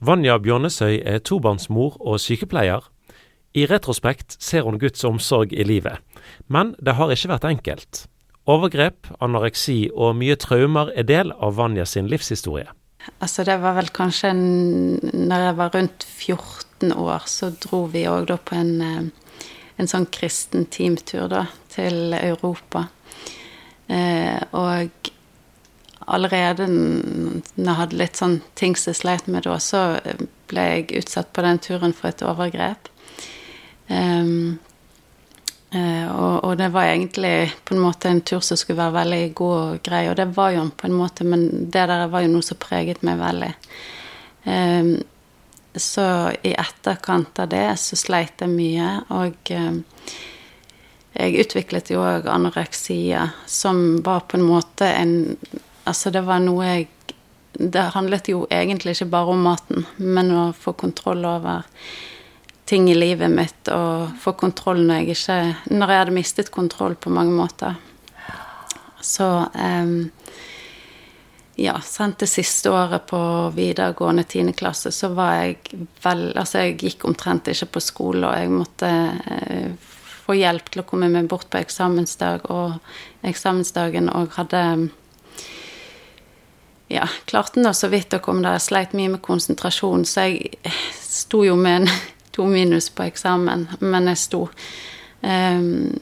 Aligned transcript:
Vanja 0.00 0.38
Bjørnesøy 0.42 1.02
er 1.06 1.22
tobarnsmor 1.22 1.98
og 2.00 2.18
sykepleier. 2.22 2.82
I 3.54 3.66
retrospekt 3.70 4.34
ser 4.42 4.66
hun 4.66 4.80
Guds 4.82 5.04
omsorg 5.06 5.52
i 5.54 5.62
livet, 5.62 6.00
men 6.48 6.74
det 6.82 6.96
har 6.98 7.12
ikke 7.14 7.30
vært 7.30 7.46
enkelt. 7.46 8.06
Overgrep, 8.50 9.06
anoreksi 9.24 9.88
og 9.94 10.16
mye 10.18 10.34
traumer 10.36 10.90
er 10.98 11.06
del 11.08 11.30
av 11.38 11.54
Vanja 11.56 11.86
sin 11.88 12.10
livshistorie. 12.10 12.66
Altså 13.22 13.44
det 13.44 13.58
var 13.60 13.74
vel 13.76 13.90
kanskje 13.92 14.30
Når 14.32 15.42
jeg 15.44 15.56
var 15.58 15.72
rundt 15.74 16.04
14 16.08 16.92
år, 16.92 17.26
så 17.28 17.50
dro 17.60 17.84
vi 17.92 18.06
òg 18.08 18.32
på 18.44 18.56
en, 18.56 18.80
eh, 18.80 19.48
en 19.78 19.86
sånn 19.88 20.06
kristen 20.10 20.66
teamtur 20.66 21.46
til 21.68 22.14
Europa. 22.14 22.88
Eh, 23.88 24.40
og 24.52 24.90
allerede 26.06 26.66
når 26.68 27.64
jeg 27.64 27.78
hadde 27.80 27.98
litt 28.00 28.20
sånn 28.20 28.38
ting 28.58 28.76
som 28.76 28.92
jeg 28.92 29.00
sleit 29.00 29.30
med 29.30 29.46
da, 29.46 29.56
så 29.62 29.84
ble 30.50 30.66
jeg 30.68 31.00
utsatt 31.00 31.32
på 31.32 31.44
den 31.44 31.60
turen 31.62 31.96
for 31.96 32.10
et 32.10 32.24
overgrep. 32.24 32.90
Um, 33.88 34.58
og, 35.74 36.44
og, 36.44 36.52
det 36.56 36.68
var 36.70 36.86
egentlig 36.86 37.50
på 37.66 37.74
en 37.74 37.82
måte 37.82 38.06
en 38.08 38.20
tur 38.22 38.44
som 38.46 38.56
skulle 38.56 38.78
være 38.78 38.94
veldig 38.94 39.24
god 39.34 39.56
og 39.58 39.80
grei, 39.82 40.04
og 40.06 40.14
det 40.20 40.28
var 40.36 40.52
jo 40.54 40.68
på 40.70 40.86
en 40.86 40.94
måte, 40.94 41.26
men 41.26 41.48
det 41.74 41.88
der 41.90 42.06
var 42.12 42.22
jo 42.22 42.30
noe 42.30 42.46
som 42.46 42.60
preget 42.62 43.02
meg 43.02 43.18
veldig. 43.18 43.50
Um, 44.44 44.92
så 45.74 46.06
i 46.46 46.52
etterkant 46.54 47.40
av 47.42 47.50
det 47.50 47.66
så 47.82 47.98
sleit 47.98 48.44
jeg 48.44 48.54
mye, 48.54 48.90
og 49.18 49.50
um, 49.58 49.82
jeg 51.14 51.42
utviklet 51.42 51.90
jo 51.90 52.02
òg 52.06 52.28
anoreksia, 52.30 53.28
som 53.46 54.02
var 54.06 54.28
på 54.30 54.38
en 54.38 54.46
måte 54.46 54.86
en 54.94 55.16
Altså, 55.84 56.10
det 56.10 56.24
var 56.24 56.42
noe 56.44 56.66
jeg 56.66 56.88
Det 57.54 57.82
handlet 57.94 58.28
jo 58.28 58.46
egentlig 58.50 58.96
ikke 58.96 59.12
bare 59.12 59.30
om 59.30 59.44
maten, 59.46 59.84
men 59.96 60.32
å 60.34 60.48
få 60.58 60.72
kontroll 60.74 61.22
over 61.28 61.62
ting 62.66 62.88
i 62.90 62.96
livet 62.96 63.30
mitt 63.30 63.68
og 63.70 64.16
få 64.18 64.32
kontroll 64.40 64.80
når 64.82 65.02
jeg 65.02 65.14
ikke 65.14 65.36
Når 65.76 65.92
jeg 65.92 66.00
hadde 66.02 66.16
mistet 66.16 66.50
kontroll 66.50 66.96
på 66.96 67.12
mange 67.14 67.36
måter. 67.36 67.76
Så 69.04 69.28
um, 69.54 70.10
ja, 71.54 71.76
sant, 71.80 72.18
det 72.18 72.26
siste 72.26 72.72
året 72.74 73.06
på 73.06 73.18
videregående 73.54 74.24
tiendeklasse 74.26 74.90
så 74.90 75.12
var 75.14 75.36
jeg 75.38 75.84
vel 76.02 76.26
Altså, 76.32 76.64
jeg 76.64 76.78
gikk 76.80 77.06
omtrent 77.06 77.50
ikke 77.52 77.76
på 77.76 77.84
skole, 77.84 78.26
og 78.26 78.34
jeg 78.34 78.50
måtte 78.50 78.90
eh, 78.90 79.92
få 80.24 80.34
hjelp 80.40 80.72
til 80.72 80.82
å 80.82 80.86
komme 80.88 81.10
meg 81.12 81.28
bort 81.30 81.46
på 81.52 81.60
eksamensdag, 81.60 82.48
og 82.50 82.80
eksamensdagen 83.28 84.10
og 84.10 84.34
hadde 84.34 84.64
ja, 86.94 87.08
klarte 87.26 87.62
nå 87.62 87.72
så 87.74 87.90
vidt 87.92 88.14
å 88.14 88.22
komme 88.22 88.44
der. 88.44 88.58
Jeg 88.58 88.68
sleit 88.68 88.96
mye 88.96 89.16
med 89.16 89.22
konsentrasjon, 89.24 90.06
så 90.08 90.28
jeg 90.28 90.74
sto 90.94 91.44
jo 91.46 91.56
med 91.58 91.82
en 91.82 91.94
to 92.34 92.46
minus 92.50 92.90
på 92.94 93.06
eksamen, 93.08 93.68
men 93.80 94.10
jeg 94.12 94.20
sto. 94.22 94.44
Um, 95.24 95.94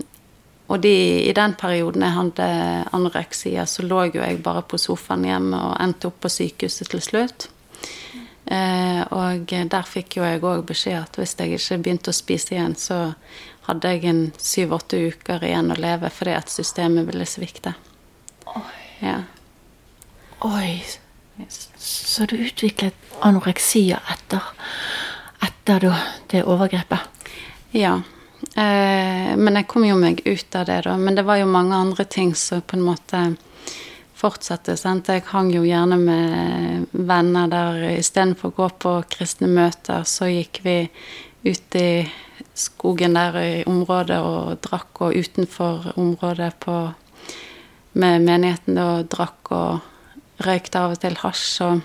og 0.73 0.81
de, 0.81 0.93
i 1.29 1.33
den 1.37 1.53
perioden 1.61 2.05
jeg 2.07 2.17
hadde 2.17 2.47
anoreksia, 2.97 3.67
så 3.69 3.85
lå 3.85 4.07
jo 4.15 4.23
jeg 4.23 4.41
bare 4.45 4.63
på 4.65 4.81
sofaen 4.81 5.27
hjemme 5.29 5.59
og 5.69 5.75
endte 5.85 6.09
opp 6.09 6.23
på 6.25 6.31
sykehuset 6.33 6.89
til 6.93 7.03
slutt. 7.05 7.49
Uh, 8.49 9.03
og 9.15 9.53
der 9.53 9.87
fikk 9.87 10.17
jo 10.19 10.25
jeg 10.27 10.41
òg 10.43 10.65
beskjed 10.69 10.99
at 10.99 11.19
hvis 11.21 11.37
jeg 11.39 11.59
ikke 11.59 11.79
begynte 11.85 12.13
å 12.13 12.17
spise 12.17 12.57
igjen, 12.57 12.75
så 12.77 13.13
hadde 13.69 13.93
jeg 13.93 14.09
en 14.11 14.25
syv-åtte 14.41 14.99
uker 15.13 15.45
igjen 15.47 15.71
å 15.73 15.79
leve 15.79 16.11
fordi 16.11 16.35
at 16.35 16.51
systemet 16.51 17.07
ville 17.11 17.29
svikte. 17.29 17.77
Ja. 19.03 19.21
Oi. 20.45 20.85
Så 21.79 22.27
du 22.27 22.37
utviklet 22.37 22.95
anoreksia 23.21 24.01
etter, 24.11 24.43
etter 25.41 25.87
det 26.31 26.43
overgrepet? 26.43 27.31
Ja. 27.71 28.01
Eh, 28.55 29.37
men 29.39 29.55
jeg 29.55 29.69
kom 29.71 29.87
jo 29.87 29.95
meg 30.01 30.25
ut 30.27 30.57
av 30.59 30.67
det, 30.67 30.81
da. 30.89 30.97
Men 30.99 31.15
det 31.15 31.23
var 31.29 31.39
jo 31.39 31.47
mange 31.47 31.79
andre 31.79 32.05
ting 32.05 32.35
som 32.35 32.61
på 32.67 32.75
en 32.75 32.83
måte 32.89 33.21
fortsatte. 34.19 34.75
Sant? 34.77 35.13
Jeg 35.15 35.23
hang 35.31 35.53
jo 35.55 35.63
gjerne 35.63 36.01
med 36.01 36.91
venner 36.91 37.47
der 37.53 37.87
istedenfor 37.93 38.51
å 38.51 38.57
gå 38.57 38.69
på 38.83 38.97
kristne 39.15 39.47
møter, 39.47 40.03
så 40.03 40.27
gikk 40.27 40.65
vi 40.67 40.77
ut 41.47 41.79
i 41.79 42.03
skogen 42.59 43.15
der 43.15 43.39
i 43.39 43.55
området 43.71 44.19
og 44.27 44.59
drakk, 44.67 45.07
og 45.07 45.23
utenfor 45.23 45.93
området 45.95 46.51
på, 46.67 46.77
med 47.95 48.27
menigheten 48.27 48.83
og 48.83 49.07
drakk 49.15 49.55
og 49.55 49.92
røykte 50.43 50.81
av 50.81 50.95
og 50.95 51.01
til 51.03 51.17
hasj. 51.21 51.49
Og, 51.67 51.81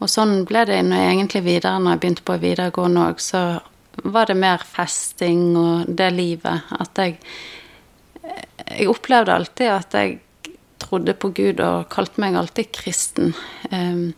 og 0.00 0.10
sånn 0.10 0.42
ble 0.48 0.64
det 0.68 0.80
når 0.86 1.02
jeg 1.02 1.14
egentlig 1.14 1.44
videre, 1.46 1.78
når 1.80 1.96
jeg 1.96 2.02
begynte 2.04 2.26
på 2.26 2.38
videregående 2.42 3.08
òg, 3.08 3.22
så 3.22 3.44
var 4.04 4.30
det 4.30 4.38
mer 4.38 4.62
festing 4.66 5.54
og 5.58 5.88
det 5.88 6.12
livet. 6.14 6.70
At 6.78 6.98
jeg 6.98 7.18
Jeg 8.64 8.88
opplevde 8.88 9.32
alltid 9.34 9.68
at 9.68 9.94
jeg 9.94 10.20
trodde 10.80 11.12
på 11.14 11.28
Gud 11.36 11.60
og 11.60 11.88
kalte 11.92 12.20
meg 12.20 12.36
alltid 12.36 12.70
kristen. 12.72 13.34
Um, 13.70 14.14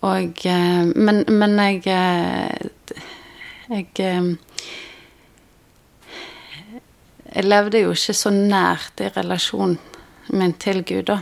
og 0.00 0.46
eh, 0.46 0.84
Men, 0.96 1.24
men 1.28 1.58
jeg 1.58 1.82
eh, 1.86 2.70
Jeg 3.68 4.38
jeg 7.34 7.46
levde 7.46 7.78
jo 7.84 7.92
ikke 7.94 8.14
så 8.16 8.30
nært 8.34 9.00
i 9.04 9.10
relasjonen 9.14 9.78
min 10.34 10.52
til 10.58 10.82
Gud, 10.86 11.04
da. 11.10 11.20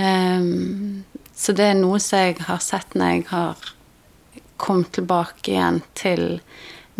Um, 0.00 1.04
så 1.34 1.52
det 1.52 1.64
er 1.64 1.76
noe 1.76 1.98
som 2.00 2.22
jeg 2.22 2.38
har 2.46 2.60
sett 2.64 2.94
når 2.96 3.10
jeg 3.12 3.24
har 3.28 3.64
kommet 4.60 4.92
tilbake 4.96 5.52
igjen 5.52 5.80
til 5.98 6.22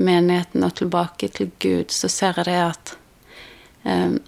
menigheten 0.01 0.65
og 0.67 0.75
tilbake 0.77 1.31
til 1.33 1.49
Gud, 1.61 1.93
så 1.93 2.11
ser 2.13 2.41
jeg 2.41 2.49
det 2.51 2.59
at 2.65 2.93
um, 3.85 4.19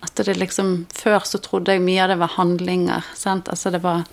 At 0.00 0.24
det 0.24 0.36
liksom 0.36 0.86
Før 0.94 1.20
så 1.24 1.38
trodde 1.42 1.72
jeg 1.72 1.82
mye 1.82 2.02
av 2.04 2.08
det 2.12 2.18
var 2.20 2.36
handlinger. 2.36 3.04
Sant? 3.14 3.48
Altså 3.48 3.70
det 3.70 3.82
var 3.82 4.04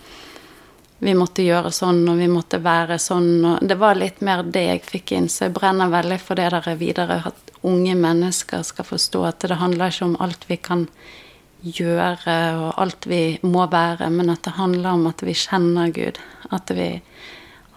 Vi 0.99 1.13
måtte 1.15 1.43
gjøre 1.43 1.71
sånn, 1.71 2.07
og 2.09 2.17
vi 2.17 2.27
måtte 2.31 2.59
være 2.63 2.99
sånn, 2.99 3.45
og 3.45 3.67
Det 3.67 3.75
var 3.79 3.95
litt 3.95 4.21
mer 4.21 4.43
det 4.43 4.63
jeg 4.63 4.85
fikk 4.87 5.11
inn, 5.11 5.29
så 5.29 5.45
jeg 5.45 5.55
brenner 5.55 5.91
veldig 5.91 6.19
for 6.19 6.39
det 6.39 6.49
der 6.51 6.75
videre. 6.75 7.21
At 7.27 7.51
unge 7.63 7.95
mennesker 7.95 8.63
skal 8.63 8.87
forstå 8.87 9.23
at 9.27 9.39
det 9.39 9.59
handler 9.59 9.91
ikke 9.91 10.05
om 10.05 10.17
alt 10.19 10.47
vi 10.47 10.57
kan 10.57 10.87
gjøre 10.87 11.22
og 11.63 12.73
alt 12.81 13.07
vi 13.07 13.39
må 13.41 13.65
være, 13.71 14.09
men 14.09 14.29
at 14.29 14.43
det 14.43 14.57
handler 14.57 14.89
om 14.97 15.07
at 15.07 15.23
vi 15.23 15.33
kjenner 15.33 15.91
Gud. 15.95 16.19
At 16.51 16.71
vi 16.75 17.01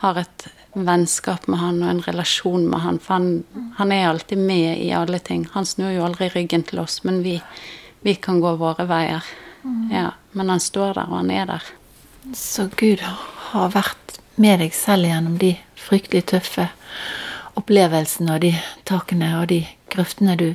har 0.03 0.19
et 0.19 0.47
vennskap 0.75 1.47
med 1.49 1.59
han 1.59 1.83
og 1.83 1.91
en 1.91 2.03
relasjon 2.03 2.67
med 2.69 2.81
han. 2.81 2.99
For 2.99 3.15
han, 3.15 3.45
han 3.79 3.93
er 3.93 4.09
alltid 4.09 4.39
med 4.39 4.79
i 4.83 4.91
alle 4.93 5.19
ting. 5.19 5.47
Han 5.55 5.67
snur 5.67 5.95
jo 5.95 6.05
aldri 6.05 6.29
ryggen 6.35 6.67
til 6.67 6.83
oss, 6.83 7.03
men 7.05 7.23
vi, 7.23 7.41
vi 8.03 8.15
kan 8.15 8.41
gå 8.41 8.57
våre 8.61 8.89
veier. 8.91 9.25
Ja, 9.91 10.11
men 10.33 10.51
han 10.51 10.61
står 10.61 10.95
der, 10.99 11.07
og 11.09 11.23
han 11.23 11.31
er 11.31 11.47
der. 11.47 11.71
Så 12.35 12.69
Gud 12.77 13.03
har 13.53 13.71
vært 13.75 14.19
med 14.37 14.61
deg 14.61 14.75
selv 14.75 15.07
gjennom 15.09 15.39
de 15.41 15.55
fryktelig 15.79 16.27
tøffe 16.33 16.69
opplevelsene 17.57 18.35
og 18.35 18.43
de 18.45 18.53
takene 18.89 19.31
og 19.41 19.49
de 19.51 19.63
grøftene 19.93 20.37
du 20.39 20.49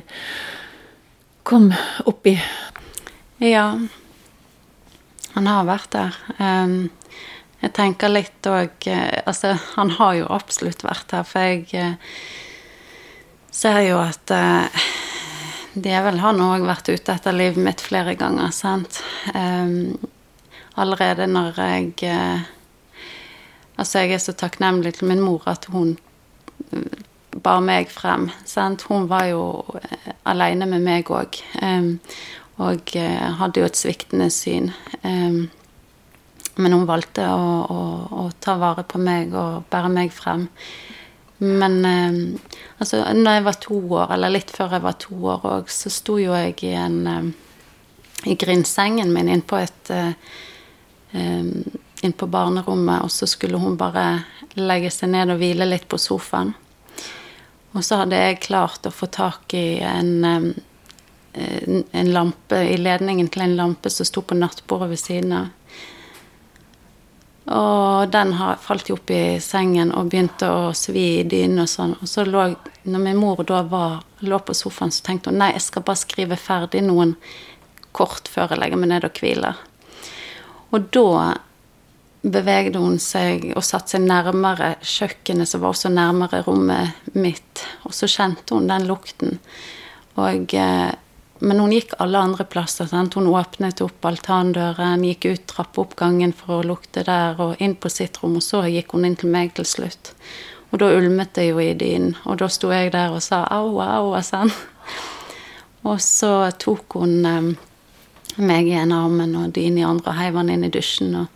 kom 1.48 1.72
opp 2.06 2.28
i 2.30 2.36
ja. 3.42 3.66
Han 5.34 5.46
har 5.48 5.64
vært 5.66 5.94
der. 5.94 6.16
jeg 7.62 7.72
tenker 7.74 8.12
litt 8.12 8.46
òg 8.46 8.86
eh, 8.90 9.22
Altså, 9.26 9.54
han 9.76 9.94
har 9.96 10.14
jo 10.20 10.30
absolutt 10.30 10.84
vært 10.84 11.14
her, 11.16 11.24
for 11.26 11.46
jeg 11.48 11.66
eh, 11.72 12.16
ser 13.52 13.80
jo 13.86 13.98
at 14.00 14.32
uh, 14.32 14.82
djevel 15.74 16.20
har 16.22 16.36
nå 16.36 16.50
òg 16.54 16.66
vært 16.68 16.92
ute 16.92 17.16
etter 17.16 17.36
livet 17.36 17.60
mitt 17.64 17.80
flere 17.84 18.14
ganger, 18.16 18.50
sant. 18.54 19.02
allerede 20.74 21.26
når 21.26 21.60
jeg 21.60 22.46
Altså, 23.76 23.98
jeg 23.98 24.12
er 24.12 24.20
så 24.20 24.32
takknemlig 24.36 24.94
til 24.94 25.08
min 25.08 25.20
mor 25.24 25.42
at 25.48 25.64
hun 25.72 25.96
bar 27.42 27.60
meg 27.64 27.90
frem. 27.90 28.28
Sant? 28.44 28.84
Hun 28.88 29.08
var 29.08 29.26
jo 29.30 29.64
aleine 30.28 30.68
med 30.68 30.84
meg 30.84 31.10
òg. 31.10 31.38
Um, 31.62 31.96
og 32.62 32.94
eh, 32.98 33.26
hadde 33.38 33.62
jo 33.62 33.68
et 33.68 33.78
sviktende 33.78 34.28
syn. 34.32 34.70
Men 35.02 36.74
hun 36.76 36.88
valgte 36.88 37.24
å, 37.32 37.44
å, 37.72 37.82
å, 38.22 38.24
ta 38.44 38.58
vare 38.60 38.84
på 38.84 39.00
meg 39.00 39.32
og 39.32 39.64
bære 39.72 39.88
meg 39.92 40.12
frem. 40.12 40.46
Men 41.42 41.78
altså, 42.78 43.00
når 43.16 43.38
jeg 43.38 43.44
var 43.46 43.56
to 43.64 43.78
år, 43.96 44.12
eller 44.14 44.34
litt 44.34 44.52
før 44.52 44.76
jeg 44.76 44.84
var 44.84 44.98
to 45.00 45.16
år 45.32 45.46
òg, 45.48 45.72
så 45.72 45.90
sto 45.90 46.18
jo 46.20 46.36
jeg 46.36 46.58
i 46.68 46.74
en 46.76 47.32
i 48.28 48.36
grindsengen 48.38 49.10
min 49.16 49.32
inn 49.32 49.42
på 49.42 49.58
et 49.58 49.90
inn 51.12 52.14
på 52.18 52.28
barnerommet, 52.30 53.02
og 53.02 53.10
så 53.10 53.26
skulle 53.26 53.58
hun 53.58 53.80
bare 53.80 54.04
legge 54.60 54.92
seg 54.92 55.10
ned 55.16 55.32
og 55.32 55.40
hvile 55.40 55.66
litt 55.66 55.88
på 55.88 55.98
sofaen. 55.98 56.52
Og 57.72 57.80
så 57.80 58.02
hadde 58.02 58.20
jeg 58.20 58.42
klart 58.44 58.86
å 58.86 58.92
få 58.92 59.08
tak 59.08 59.56
i 59.56 59.80
en 59.80 60.12
Eh, 60.22 60.71
en 61.32 62.12
lampe 62.12 62.58
i 62.68 62.76
ledningen 62.76 63.28
til 63.32 63.46
en 63.46 63.56
lampe 63.56 63.90
som 63.90 64.06
sto 64.06 64.22
på 64.22 64.36
nattbordet 64.36 64.90
ved 64.92 65.00
siden 65.00 65.32
av. 65.36 65.50
Og 67.52 68.10
den 68.12 68.32
falt 68.62 68.88
jo 68.88 68.94
opp 68.94 69.10
i 69.10 69.40
sengen 69.42 69.90
og 69.98 70.12
begynte 70.12 70.46
å 70.46 70.70
svi 70.76 71.06
i 71.18 71.24
dynen 71.26 71.64
og 71.64 71.70
sånn. 71.70 71.96
Og 71.98 72.08
så 72.08 72.24
lå 72.24 72.52
Når 72.82 72.98
min 72.98 73.18
mor 73.18 73.44
da 73.46 73.60
var, 73.62 74.00
lå 74.26 74.38
på 74.42 74.54
sofaen, 74.54 74.90
så 74.90 75.04
tenkte 75.06 75.30
hun 75.30 75.38
nei, 75.38 75.52
jeg 75.54 75.62
skal 75.62 75.84
bare 75.86 76.00
skrive 76.00 76.34
ferdig 76.34 76.80
noen 76.82 77.12
kort 77.94 78.26
før 78.26 78.50
jeg 78.50 78.58
legger 78.58 78.80
meg 78.80 78.90
ned 78.90 79.04
og 79.06 79.20
hviler. 79.22 79.60
Og 80.74 80.88
da 80.90 81.36
bevegde 82.22 82.80
hun 82.82 82.98
seg 83.02 83.52
og 83.54 83.62
satte 83.66 83.94
seg 83.94 84.02
nærmere 84.02 84.72
kjøkkenet, 84.82 85.46
som 85.46 85.62
var 85.62 85.76
også 85.76 85.92
nærmere 85.94 86.42
rommet 86.46 87.14
mitt. 87.14 87.62
Og 87.86 87.94
så 87.94 88.10
kjente 88.10 88.56
hun 88.56 88.66
den 88.70 88.88
lukten. 88.90 89.38
Og, 90.18 90.54
eh, 90.54 90.90
men 91.42 91.58
hun 91.58 91.72
gikk 91.74 91.96
alle 91.98 92.20
andre 92.22 92.44
plasser. 92.46 92.86
Sant? 92.86 93.16
Hun 93.18 93.26
åpnet 93.32 93.82
opp 93.82 94.06
altandøren, 94.06 95.02
gikk 95.02 95.26
ut 95.26 95.46
trappeoppgangen 95.50 96.34
for 96.38 96.60
å 96.60 96.66
lukte 96.66 97.02
der, 97.06 97.38
og 97.42 97.58
inn 97.62 97.74
på 97.74 97.90
sitt 97.90 98.20
rom, 98.22 98.38
og 98.38 98.46
så 98.46 98.62
gikk 98.70 98.94
hun 98.94 99.08
inn 99.08 99.18
til 99.18 99.32
meg 99.34 99.56
til 99.56 99.66
slutt. 99.66 100.12
Og 100.70 100.78
da 100.80 100.92
ulmet 100.94 101.34
det 101.36 101.48
jo 101.50 101.58
i 101.60 101.72
dynen, 101.76 102.14
og 102.24 102.38
da 102.40 102.48
sto 102.48 102.70
jeg 102.72 102.94
der 102.94 103.12
og 103.12 103.20
sa 103.24 103.42
au, 103.50 103.74
au, 103.82 104.14
sånn. 104.24 104.54
Og 105.82 105.98
så 106.00 106.32
tok 106.62 106.94
hun 107.02 107.26
eh, 107.26 107.52
meg 108.38 108.70
i 108.70 108.78
en 108.78 108.94
armen 108.94 109.34
og 109.40 109.50
dynen 109.56 109.82
i 109.82 109.86
andre 109.86 110.12
og 110.14 110.20
heiv 110.20 110.38
han 110.38 110.52
inn 110.54 110.68
i 110.68 110.70
dusjen. 110.72 111.16
og 111.24 111.26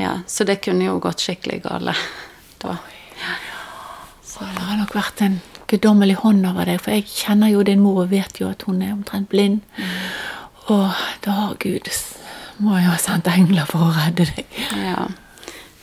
ja, 0.00 0.20
så 0.26 0.48
det 0.48 0.62
kunne 0.64 0.88
jo 0.88 0.96
gått 1.04 1.22
skikkelig 1.22 1.60
galt 1.68 1.92
da. 2.64 2.78
Så 4.24 4.48
det 4.48 4.64
har 4.66 4.80
nok 4.80 4.96
vært 4.96 5.20
en 5.22 5.36
guddommelig 5.70 6.18
hånd 6.22 6.46
over 6.46 6.68
deg, 6.68 6.80
for 6.82 6.94
jeg 6.94 7.08
kjenner 7.08 7.52
jo 7.52 7.64
din 7.66 7.82
mor 7.82 8.04
og 8.04 8.12
vet 8.12 8.40
jo 8.40 8.50
at 8.50 8.64
hun 8.68 8.82
er 8.84 8.94
omtrent 8.94 9.30
blind. 9.32 9.62
Og 10.72 10.90
da 11.24 11.38
har 11.40 11.58
Gud 11.60 11.88
må 12.62 12.78
jo 12.78 12.90
ha 12.92 12.98
sendt 13.00 13.28
engler 13.32 13.66
for 13.68 13.88
å 13.88 13.94
redde 13.94 14.28
deg. 14.30 14.58
Ja. 14.78 15.08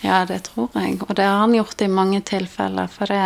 ja, 0.05 0.21
det 0.27 0.43
tror 0.47 0.71
jeg. 0.77 1.01
Og 1.03 1.15
det 1.17 1.27
har 1.27 1.41
han 1.43 1.55
gjort 1.55 1.83
i 1.83 1.89
mange 1.91 2.21
tilfeller, 2.27 2.91
for 2.91 3.11
det 3.11 3.21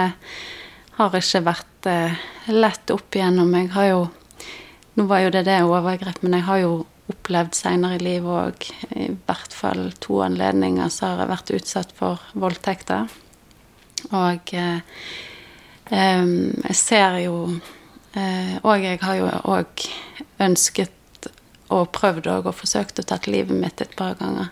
har 0.98 1.18
ikke 1.20 1.44
vært 1.46 1.90
eh, 1.92 2.26
lett 2.54 2.94
opp 2.94 3.16
igjennom. 3.16 3.54
Jeg 3.60 3.74
har 3.78 3.92
jo 3.94 4.06
Nå 4.96 5.10
var 5.10 5.26
jo 5.26 5.32
det 5.34 5.42
det 5.44 5.58
overgrep, 5.68 6.22
men 6.24 6.38
jeg 6.38 6.46
har 6.48 6.60
jo 6.62 6.76
opplevd 7.12 7.58
seinere 7.58 7.98
i 7.98 8.04
livet 8.06 8.32
òg. 8.32 8.68
I 8.96 9.10
hvert 9.28 9.52
fall 9.52 9.90
to 10.00 10.22
anledninger 10.24 10.88
så 10.88 11.10
har 11.10 11.26
jeg 11.26 11.32
vært 11.34 11.52
utsatt 11.58 11.92
for 11.98 12.22
voldtekter. 12.32 13.12
Og 14.16 14.54
eh, 14.56 15.04
jeg 15.90 16.76
ser 16.76 17.20
jo 17.22 17.36
eh, 18.18 18.56
Og 18.64 18.82
jeg 18.82 19.00
har 19.04 19.20
jo 19.20 19.28
òg 19.54 19.86
ønsket 20.42 20.92
og 21.74 21.92
prøvd 21.94 22.28
og 22.30 22.52
forsøkt 22.54 23.02
å 23.02 23.06
ta 23.06 23.18
livet 23.26 23.58
mitt 23.58 23.82
et 23.82 23.94
par 23.98 24.18
ganger. 24.20 24.52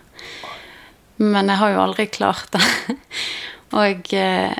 Men 1.22 1.50
jeg 1.50 1.60
har 1.60 1.74
jo 1.74 1.82
aldri 1.84 2.06
klart 2.10 2.50
det. 2.54 2.96
og 3.82 4.14
eh, 4.14 4.54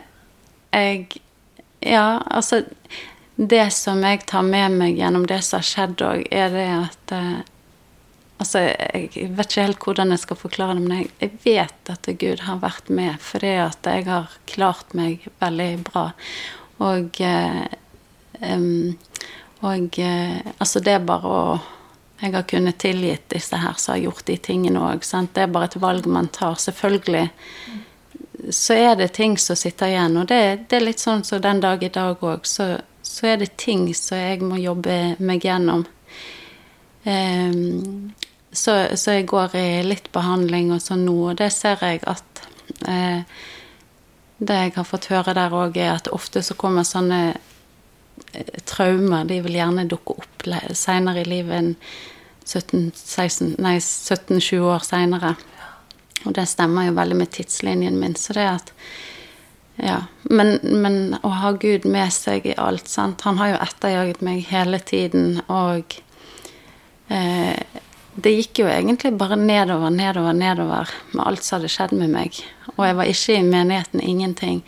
jeg 0.74 1.20
Ja, 1.84 2.22
altså 2.30 2.64
Det 3.36 3.72
som 3.74 4.02
jeg 4.06 4.22
tar 4.26 4.42
med 4.46 4.78
meg 4.78 4.96
gjennom 4.96 5.26
det 5.26 5.42
som 5.42 5.58
har 5.58 5.66
skjedd 5.66 6.02
òg, 6.06 6.22
er 6.30 6.54
det 6.54 6.68
at 6.70 7.12
eh, 7.18 7.42
Altså, 8.44 8.58
jeg 8.58 9.30
vet 9.38 9.46
ikke 9.46 9.62
helt 9.62 9.84
hvordan 9.86 10.10
jeg 10.10 10.20
skal 10.24 10.36
forklare 10.36 10.74
det, 10.74 10.82
men 10.82 10.98
jeg, 10.98 11.10
jeg 11.22 11.36
vet 11.44 11.90
at 11.92 12.08
Gud 12.18 12.42
har 12.44 12.58
vært 12.60 12.90
med 12.90 13.22
fordi 13.22 13.52
at 13.62 13.86
jeg 13.88 14.04
har 14.08 14.34
klart 14.50 14.90
meg 14.98 15.28
veldig 15.40 15.68
bra. 15.86 16.02
Og 16.82 17.20
um, 18.40 18.96
Og 19.64 19.98
altså, 20.58 20.80
det 20.80 20.92
er 20.92 21.06
bare 21.06 21.28
å 21.28 21.44
Jeg 22.20 22.32
har 22.34 22.44
kunnet 22.48 22.78
tilgitt 22.78 23.28
disse 23.28 23.56
her 23.58 23.74
som 23.76 23.92
har 23.94 24.04
gjort 24.06 24.24
de 24.26 24.36
tingene 24.38 24.80
òg. 24.80 25.02
Det 25.04 25.42
er 25.42 25.50
bare 25.50 25.66
et 25.68 25.80
valg 25.82 26.06
man 26.06 26.28
tar. 26.32 26.54
Selvfølgelig 26.56 27.28
så 28.50 28.74
er 28.74 28.96
det 28.96 29.12
ting 29.12 29.38
som 29.38 29.56
sitter 29.56 29.92
igjen, 29.92 30.16
og 30.16 30.28
det, 30.28 30.66
det 30.68 30.78
er 30.78 30.86
litt 30.88 31.02
sånn 31.02 31.24
som 31.24 31.38
så 31.38 31.42
den 31.42 31.62
dag 31.62 31.82
i 31.82 31.92
dag 31.92 32.20
òg, 32.20 32.46
så, 32.48 32.66
så, 33.02 33.26
er 33.32 33.40
det 33.40 33.54
ting 33.60 33.86
som 33.96 34.18
jeg 34.18 34.42
må 34.44 34.58
jobbe 34.60 35.16
meg 35.18 35.44
gjennom. 35.44 35.84
Um, 37.04 38.12
så, 38.52 38.76
så, 38.96 39.18
jeg 39.18 39.28
går 39.30 39.56
i 39.58 39.68
litt 39.86 40.10
behandling 40.14 40.72
og 40.74 40.82
sånn 40.82 41.04
nå, 41.06 41.16
og 41.30 41.38
det 41.40 41.50
ser 41.54 41.80
jeg 41.82 42.02
at 42.08 42.44
eh, 42.88 43.24
Det 44.44 44.56
jeg 44.60 44.72
har 44.76 44.86
fått 44.88 45.10
høre 45.12 45.34
der 45.36 45.54
òg, 45.54 45.76
er 45.80 45.92
at 45.94 46.12
ofte 46.12 46.42
så 46.44 46.54
kommer 46.58 46.82
sånne 46.86 47.20
eh, 48.32 48.58
traumer 48.68 49.24
De 49.28 49.36
vil 49.44 49.56
gjerne 49.56 49.88
dukke 49.88 50.12
opp 50.20 50.36
seinere 50.76 51.20
i 51.22 51.30
livet 51.30 51.54
enn 51.58 51.76
17-20 52.44 54.68
år 54.68 54.82
seinere. 54.84 55.32
Og 56.24 56.32
det 56.36 56.46
stemmer 56.48 56.82
jo 56.88 56.96
veldig 56.96 57.16
med 57.20 57.30
tidslinjen 57.32 58.00
min. 58.00 58.16
Så 58.16 58.32
det 58.36 58.48
at 58.58 58.68
Ja. 59.76 60.00
Men, 60.22 60.60
men 60.62 61.16
å 61.26 61.28
ha 61.34 61.50
Gud 61.58 61.84
med 61.84 62.12
seg 62.14 62.46
i 62.46 62.54
alt, 62.54 62.88
sant 62.88 63.20
Han 63.26 63.38
har 63.40 63.48
jo 63.48 63.62
etterjaget 63.64 64.20
meg 64.22 64.46
hele 64.46 64.78
tiden, 64.78 65.40
og 65.50 65.82
eh, 67.10 67.58
det 68.14 68.30
gikk 68.30 68.60
jo 68.62 68.68
egentlig 68.70 69.14
bare 69.18 69.36
nedover, 69.38 69.90
nedover, 69.90 70.36
nedover 70.38 70.90
med 71.12 71.26
alt 71.26 71.42
som 71.42 71.58
hadde 71.58 71.70
skjedd 71.72 71.94
med 71.98 72.12
meg. 72.12 72.38
Og 72.76 72.84
jeg 72.86 72.98
var 72.98 73.10
ikke 73.10 73.38
i 73.38 73.46
menigheten, 73.46 74.02
ingenting. 74.02 74.60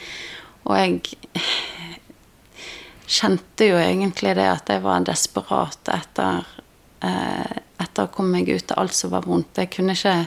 Og 0.66 0.75
jeg 0.81 1.44
kjente 3.19 3.69
jo 3.70 3.78
egentlig 3.78 4.34
det 4.38 4.48
at 4.50 4.75
jeg 4.75 4.82
var 4.82 5.06
desperat 5.06 5.93
etter, 5.94 6.43
eh, 7.06 7.54
etter 7.87 8.08
å 8.08 8.12
komme 8.12 8.40
meg 8.40 8.50
ut 8.50 8.75
av 8.75 8.82
alt 8.82 8.98
som 8.98 9.14
var 9.14 9.28
vondt. 9.31 9.62
Jeg 9.62 9.70
kunne 9.76 9.94
ikke, 9.94 10.19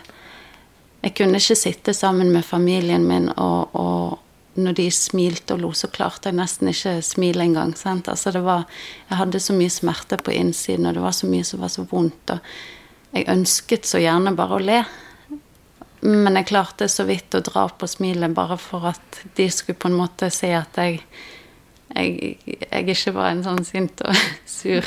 jeg 1.04 1.16
kunne 1.19 1.44
ikke 1.44 1.60
sitte 1.60 1.95
sammen 1.98 2.31
med 2.31 2.48
familien 2.48 3.04
min, 3.07 3.30
og, 3.36 3.75
og 3.75 4.60
når 4.60 4.80
de 4.80 4.89
smilte 4.95 5.56
og 5.56 5.63
lo, 5.68 5.75
så 5.75 5.92
klarte 5.92 6.31
jeg 6.31 6.39
nesten 6.39 6.71
ikke 6.71 7.01
smile 7.04 7.44
engang. 7.44 7.75
Altså 7.83 8.31
det 8.31 8.48
var, 8.48 8.63
jeg 9.12 9.19
hadde 9.19 9.44
så 9.44 9.56
mye 9.60 9.71
smerte 9.71 10.24
på 10.24 10.39
innsiden, 10.39 10.88
og 10.88 10.95
det 10.95 11.04
var 11.04 11.16
så 11.19 11.27
mye 11.27 11.48
som 11.48 11.68
var 11.68 11.75
så 11.75 11.83
vondt. 11.83 12.38
og 12.39 12.77
jeg 13.16 13.28
ønsket 13.32 13.88
så 13.90 14.02
gjerne 14.02 14.36
bare 14.38 14.58
å 14.58 14.64
le. 14.64 14.80
Men 16.06 16.40
jeg 16.40 16.50
klarte 16.52 16.88
så 16.92 17.04
vidt 17.08 17.36
å 17.36 17.44
dra 17.44 17.66
på 17.70 17.88
smilet 17.90 18.36
bare 18.36 18.58
for 18.62 18.92
at 18.94 19.22
de 19.36 19.50
skulle 19.52 19.80
på 19.80 19.90
en 19.90 19.98
måte 20.00 20.30
se 20.32 20.54
at 20.56 20.78
jeg, 20.80 21.02
jeg, 21.92 22.38
jeg 22.64 22.88
ikke 22.96 23.16
var 23.18 23.34
en 23.34 23.44
sånn 23.44 23.66
sint 23.68 24.04
og 24.08 24.16
sur 24.60 24.86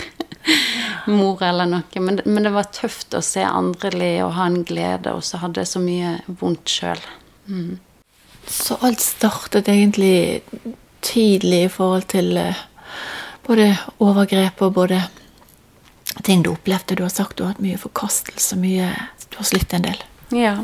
mor 1.11 1.43
eller 1.45 1.69
noe. 1.69 2.01
Men, 2.01 2.21
men, 2.25 2.47
det 2.47 2.55
var 2.55 2.71
tøft 2.75 3.15
å 3.15 3.23
se 3.25 3.45
andre 3.45 3.93
le 3.95 4.13
og 4.25 4.37
ha 4.39 4.49
en 4.49 4.63
glede, 4.67 5.13
og 5.13 5.25
så 5.27 5.43
hadde 5.43 5.63
jeg 5.63 5.73
så 5.75 5.83
mye 5.83 6.17
vondt 6.41 6.73
sjøl. 6.73 7.03
Mm. 7.47 7.81
Så 8.49 8.79
alt 8.83 9.03
startet 9.03 9.69
egentlig 9.71 10.43
tidlig 11.03 11.67
i 11.67 11.73
forhold 11.73 12.07
til 12.11 12.37
eh, 12.39 12.63
både 13.47 13.73
overgrep 14.03 14.63
og 14.63 14.79
både 14.79 15.03
ting 16.23 16.43
du 16.43 16.53
opplevde. 16.53 16.95
Du 16.95 17.03
har 17.03 17.13
sagt 17.13 17.37
du 17.37 17.45
har 17.45 17.55
hatt 17.55 17.65
mye 17.65 17.81
forkastelse, 17.81 18.59
mye 18.61 18.93
Du 19.33 19.39
har 19.39 19.49
slitt 19.49 19.73
en 19.73 19.87
del. 19.87 20.01
Ja. 20.37 20.57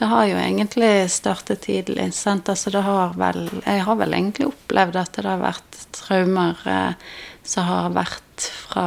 Det 0.00 0.08
har 0.08 0.26
jo 0.26 0.38
egentlig 0.40 1.10
startet 1.12 1.60
tidlig. 1.66 2.08
Sant? 2.16 2.48
Altså 2.48 2.70
det 2.70 2.80
har 2.82 3.12
vel 3.14 3.50
Jeg 3.66 3.84
har 3.86 3.98
vel 4.00 4.14
egentlig 4.16 4.48
opplevd 4.48 4.96
at 4.96 5.18
det 5.18 5.28
har 5.28 5.42
vært 5.42 5.82
traumer 5.92 6.64
eh, 6.66 6.94
som 7.44 7.68
har 7.68 7.92
vært 7.94 8.46
fra 8.64 8.86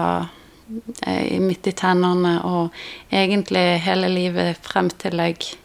eh, 1.05 1.37
midt 1.39 1.69
i 1.69 1.75
tennene 1.77 2.39
og 2.43 2.73
egentlig 3.11 3.63
hele 3.85 4.09
livet 4.09 4.59
frem 4.65 4.89
til 4.89 5.21
jeg 5.21 5.55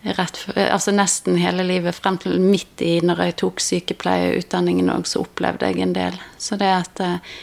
Rett, 0.00 0.38
altså 0.56 0.94
nesten 0.96 1.36
hele 1.36 1.60
livet 1.68 1.92
frem 1.92 2.16
til 2.16 2.40
midt 2.40 2.80
i 2.80 2.94
når 3.04 3.18
jeg 3.20 3.34
tok 3.42 3.60
sykepleierutdanningen 3.60 4.88
òg, 4.88 5.04
så 5.04 5.20
opplevde 5.20 5.68
jeg 5.68 5.82
en 5.84 5.92
del. 5.92 6.16
Så 6.40 6.56
det 6.56 6.70
at 6.72 7.02
eh, 7.04 7.34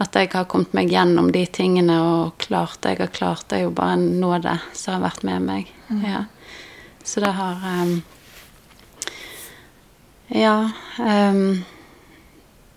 at 0.00 0.16
jeg 0.16 0.30
har 0.32 0.46
kommet 0.48 0.72
meg 0.76 0.88
gjennom 0.92 1.28
de 1.34 1.42
tingene 1.52 1.98
og 2.00 2.38
klart 2.40 2.80
det 2.80 2.94
jeg 2.94 3.02
har 3.02 3.12
klart, 3.12 3.44
det 3.50 3.58
er 3.58 3.66
jo 3.66 3.74
bare 3.76 3.98
en 3.98 4.06
nåde 4.22 4.56
som 4.72 4.96
har 4.96 5.02
vært 5.10 5.26
med 5.28 5.44
meg. 5.44 5.72
Mm. 5.90 6.04
Ja. 6.08 6.22
Så 7.04 7.20
det 7.20 7.34
har 7.36 7.60
um, 7.82 8.00
Ja. 10.28 10.70
Um, 10.98 11.64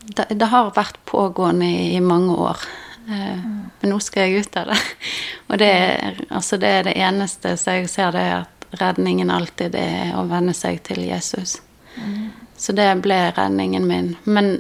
det, 0.03 0.25
det, 0.35 0.49
har 0.51 0.73
vært 0.75 0.97
pågående 1.05 1.65
i, 1.69 1.93
i 1.95 2.01
mange 2.03 2.35
år. 2.35 2.65
Uh, 3.07 3.39
mm. 3.39 3.61
Men 3.79 3.93
nå 3.93 3.99
skal 4.03 4.27
jeg 4.27 4.43
ut 4.43 4.57
av 4.59 4.73
det. 4.73 4.79
Og 5.47 5.61
det 5.61 5.71
er, 5.71 6.19
altså 6.29 6.59
det, 6.59 6.73
er 6.79 6.87
det 6.89 6.97
eneste 6.99 7.55
så 7.61 7.77
jeg 7.77 7.91
ser, 7.93 8.11
det 8.11 8.25
er 8.25 8.35
at 8.41 8.79
redningen 8.81 9.31
alltid 9.31 9.75
er 9.79 10.15
å 10.17 10.25
venne 10.27 10.51
seg 10.57 10.81
til 10.83 11.05
Jesus. 11.05 11.61
Mm. 11.95 12.33
Så 12.57 12.75
det 12.75 12.89
ble 13.03 13.19
redningen 13.37 13.87
min. 13.87 14.15
Men 14.23 14.57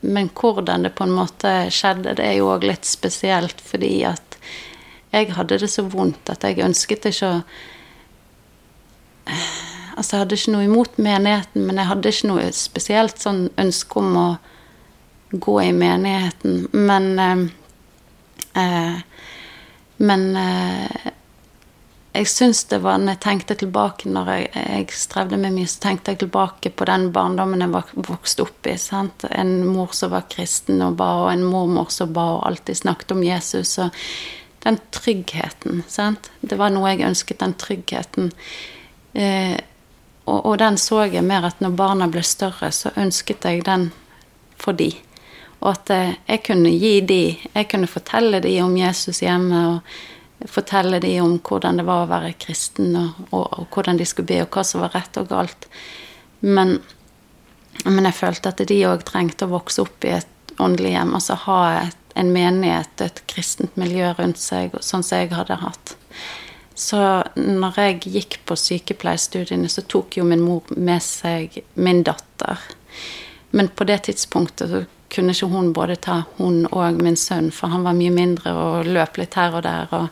men 0.00 0.30
hvordan 0.32 0.86
det 0.86 0.94
på 0.96 1.04
en 1.04 1.12
måte 1.14 1.52
skjedde, 1.74 2.16
det 2.16 2.24
er 2.24 2.38
jo 2.38 2.50
òg 2.54 2.64
litt 2.64 2.88
spesielt, 2.88 3.60
fordi 3.60 4.00
at 4.08 4.38
jeg 5.10 5.32
hadde 5.36 5.58
det 5.60 5.68
så 5.70 5.84
vondt 5.90 6.30
at 6.32 6.46
jeg 6.46 6.62
ønsket 6.64 7.10
ikke 7.12 7.34
å 7.34 7.42
Altså, 10.00 10.14
jeg 10.14 10.20
hadde 10.22 10.36
ikke 10.38 10.52
noe 10.54 10.64
imot 10.64 10.94
menigheten, 11.02 11.64
men 11.66 11.76
jeg 11.76 11.88
hadde 11.90 12.10
ikke 12.10 12.28
noe 12.30 12.44
spesielt 12.56 13.18
sånn 13.20 13.42
ønske 13.60 13.98
om 14.00 14.14
å 14.16 14.28
gå 15.44 15.56
i 15.60 15.74
menigheten. 15.76 16.62
Men 16.72 17.10
eh, 17.20 17.42
eh 18.62 19.02
Men 20.00 20.22
eh, 20.40 21.10
jeg 22.12 22.26
syns 22.26 22.64
det 22.64 22.80
var 22.82 22.98
Når 22.98 23.14
jeg 23.14 23.22
tenkte 23.22 23.54
tilbake 23.54 24.10
når 24.10 24.30
jeg, 24.34 24.48
jeg, 24.54 24.86
strevde 24.98 25.38
med 25.38 25.54
mye, 25.54 25.68
så 25.70 25.84
tenkte 25.84 26.14
jeg 26.14 26.22
tilbake 26.24 26.72
på 26.74 26.88
den 26.88 27.10
barndommen 27.14 27.62
jeg 27.62 27.84
vokste 28.08 28.46
opp 28.48 28.66
i. 28.66 28.74
Sant? 28.82 29.24
En 29.30 29.60
mor 29.68 29.94
som 29.94 30.10
var 30.14 30.26
kristen 30.32 30.82
og 30.82 30.98
ba, 30.98 31.10
og 31.24 31.30
en 31.32 31.46
mormor 31.46 31.92
som 31.94 32.12
ba 32.14 32.26
og 32.34 32.44
alltid 32.50 32.82
snakket 32.82 33.14
om 33.14 33.22
Jesus. 33.22 33.76
Og 33.78 33.94
den 34.66 34.80
tryggheten, 34.90 35.84
sant. 35.88 36.32
Det 36.40 36.58
var 36.58 36.74
noe 36.74 36.90
jeg 36.90 37.06
ønsket, 37.06 37.40
den 37.44 37.54
tryggheten. 37.60 38.32
Eh, 39.14 39.56
og, 40.26 40.38
og, 40.44 40.54
den 40.58 40.76
så 40.82 41.04
jeg 41.06 41.24
mer 41.26 41.46
at 41.46 41.62
når 41.62 41.78
barna 41.78 42.10
ble 42.10 42.24
større, 42.26 42.72
så 42.74 42.92
ønsket 42.98 43.46
jeg 43.46 43.64
den 43.66 43.88
for 44.60 44.76
de. 44.76 44.90
Og 45.60 45.72
at 45.76 45.94
eh, 45.94 46.16
jeg 46.26 46.42
kunne 46.50 46.74
gi 46.74 46.96
de, 47.06 47.24
jeg 47.54 47.70
kunne 47.70 47.90
fortelle 47.90 48.42
de 48.42 48.58
om 48.66 48.74
Jesus 48.76 49.22
hjemme. 49.22 49.68
og 49.76 50.18
fortelle 50.48 51.00
dem 51.02 51.24
om 51.24 51.36
hvordan 51.44 51.80
det 51.80 51.86
var 51.88 52.04
å 52.04 52.10
være 52.10 52.34
kristen, 52.40 52.94
og, 52.96 53.20
og, 53.30 53.46
og, 53.58 53.66
hvordan 53.74 54.00
de 54.00 54.06
skulle 54.08 54.30
be, 54.30 54.40
og 54.44 54.54
hva 54.54 54.64
som 54.66 54.84
var 54.84 54.94
rett 54.96 55.20
og 55.20 55.28
galt. 55.30 55.68
Men, 56.40 56.78
men 57.84 58.08
jeg 58.08 58.18
følte 58.20 58.52
at 58.52 58.62
de 58.70 58.78
òg 58.88 59.04
trengte 59.08 59.48
å 59.48 59.54
vokse 59.54 59.82
opp 59.84 60.06
i 60.08 60.14
et 60.18 60.54
åndelig 60.60 60.94
hjem. 60.94 61.14
Altså 61.16 61.36
ha 61.46 61.60
et, 61.86 61.98
en 62.20 62.32
menighet, 62.34 63.04
et 63.04 63.22
kristent 63.30 63.76
miljø 63.80 64.12
rundt 64.18 64.40
seg, 64.40 64.76
sånn 64.84 65.04
som 65.06 65.22
jeg 65.22 65.34
hadde 65.36 65.60
hatt. 65.60 65.96
Så 66.80 67.00
når 67.36 67.76
jeg 67.76 68.12
gikk 68.14 68.38
på 68.48 68.56
sykepleierstudiene, 68.56 69.68
så 69.68 69.84
tok 69.84 70.16
jo 70.16 70.24
min 70.24 70.40
mor 70.40 70.68
med 70.76 71.02
seg 71.04 71.60
min 71.76 72.00
datter. 72.06 72.62
Men 73.52 73.68
på 73.68 73.84
det 73.84 74.06
tidspunktet 74.06 74.72
kunne 75.10 75.34
ikke 75.34 75.50
hun 75.50 75.72
både 75.74 75.96
ta 75.96 76.22
hun 76.38 76.64
og 76.70 77.02
min 77.02 77.18
sønn, 77.18 77.50
for 77.54 77.72
han 77.72 77.84
var 77.86 77.98
mye 77.98 78.14
mindre 78.14 78.54
og 78.54 78.88
løp 78.88 79.18
litt 79.20 79.36
her 79.38 79.56
og 79.58 79.64
der. 79.66 79.90
Og 79.96 80.08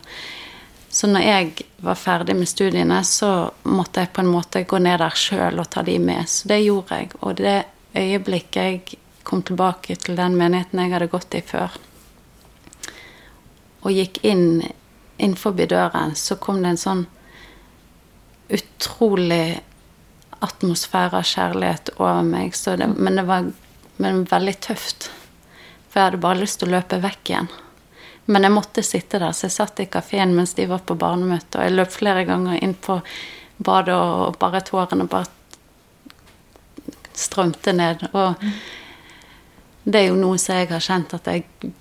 så 0.90 1.10
når 1.10 1.26
jeg 1.26 1.66
var 1.84 1.98
ferdig 1.98 2.36
med 2.36 2.50
studiene, 2.50 3.02
så 3.04 3.50
måtte 3.70 4.02
jeg 4.02 4.12
på 4.14 4.24
en 4.24 4.32
måte 4.32 4.64
gå 4.66 4.80
ned 4.82 4.98
der 5.02 5.14
sjøl 5.14 5.60
og 5.62 5.70
ta 5.70 5.84
de 5.86 5.98
med. 6.02 6.26
Så 6.26 6.50
det 6.50 6.62
gjorde 6.64 6.98
jeg. 6.98 7.12
Og 7.20 7.36
det 7.38 7.58
øyeblikket 7.94 8.62
jeg 8.62 8.98
kom 9.28 9.42
tilbake 9.42 9.96
til 10.00 10.16
den 10.16 10.36
menigheten 10.40 10.80
jeg 10.80 10.94
hadde 10.94 11.10
gått 11.12 11.36
i 11.36 11.44
før, 11.44 11.74
og 13.84 13.94
gikk 13.94 14.22
inn 14.26 14.62
innenfor 15.18 15.52
døren, 15.68 16.14
så 16.16 16.36
kom 16.40 16.62
det 16.62 16.72
en 16.72 16.80
sånn 16.80 17.04
utrolig 18.48 19.60
atmosfære 20.44 21.20
av 21.20 21.26
kjærlighet 21.26 21.90
over 21.98 22.22
meg. 22.26 22.54
Det, 22.54 22.88
men 22.96 23.18
det 23.18 23.26
var 23.28 23.50
men 24.02 24.24
veldig 24.30 24.56
tøft. 24.64 25.10
For 25.88 26.00
jeg 26.00 26.10
hadde 26.10 26.22
bare 26.22 26.42
lyst 26.42 26.60
til 26.60 26.70
å 26.70 26.76
løpe 26.76 27.00
vekk 27.02 27.32
igjen. 27.32 27.50
Men 28.28 28.44
jeg 28.44 28.52
måtte 28.52 28.84
sitte 28.84 29.20
der, 29.22 29.32
så 29.32 29.46
jeg 29.46 29.56
satt 29.56 29.80
i 29.80 29.88
kafeen 29.88 30.34
mens 30.36 30.52
de 30.56 30.66
var 30.68 30.82
på 30.84 30.98
barnemøte. 31.00 31.58
Og 31.58 31.64
jeg 31.64 31.76
løp 31.76 31.92
flere 31.94 32.26
ganger 32.28 32.60
inn 32.60 32.74
på 32.76 32.98
badet, 33.56 33.96
og 33.96 34.36
bare 34.40 34.60
tårene 34.66 35.08
bare 35.08 35.30
strømte 37.18 37.72
ned. 37.72 38.04
Og 38.12 38.44
det 39.88 40.02
er 40.02 40.10
jo 40.10 40.20
noe 40.20 40.38
som 40.40 40.60
jeg 40.60 40.70
har 40.74 40.84
kjent 40.84 41.16
at 41.16 41.30
jeg 41.32 41.72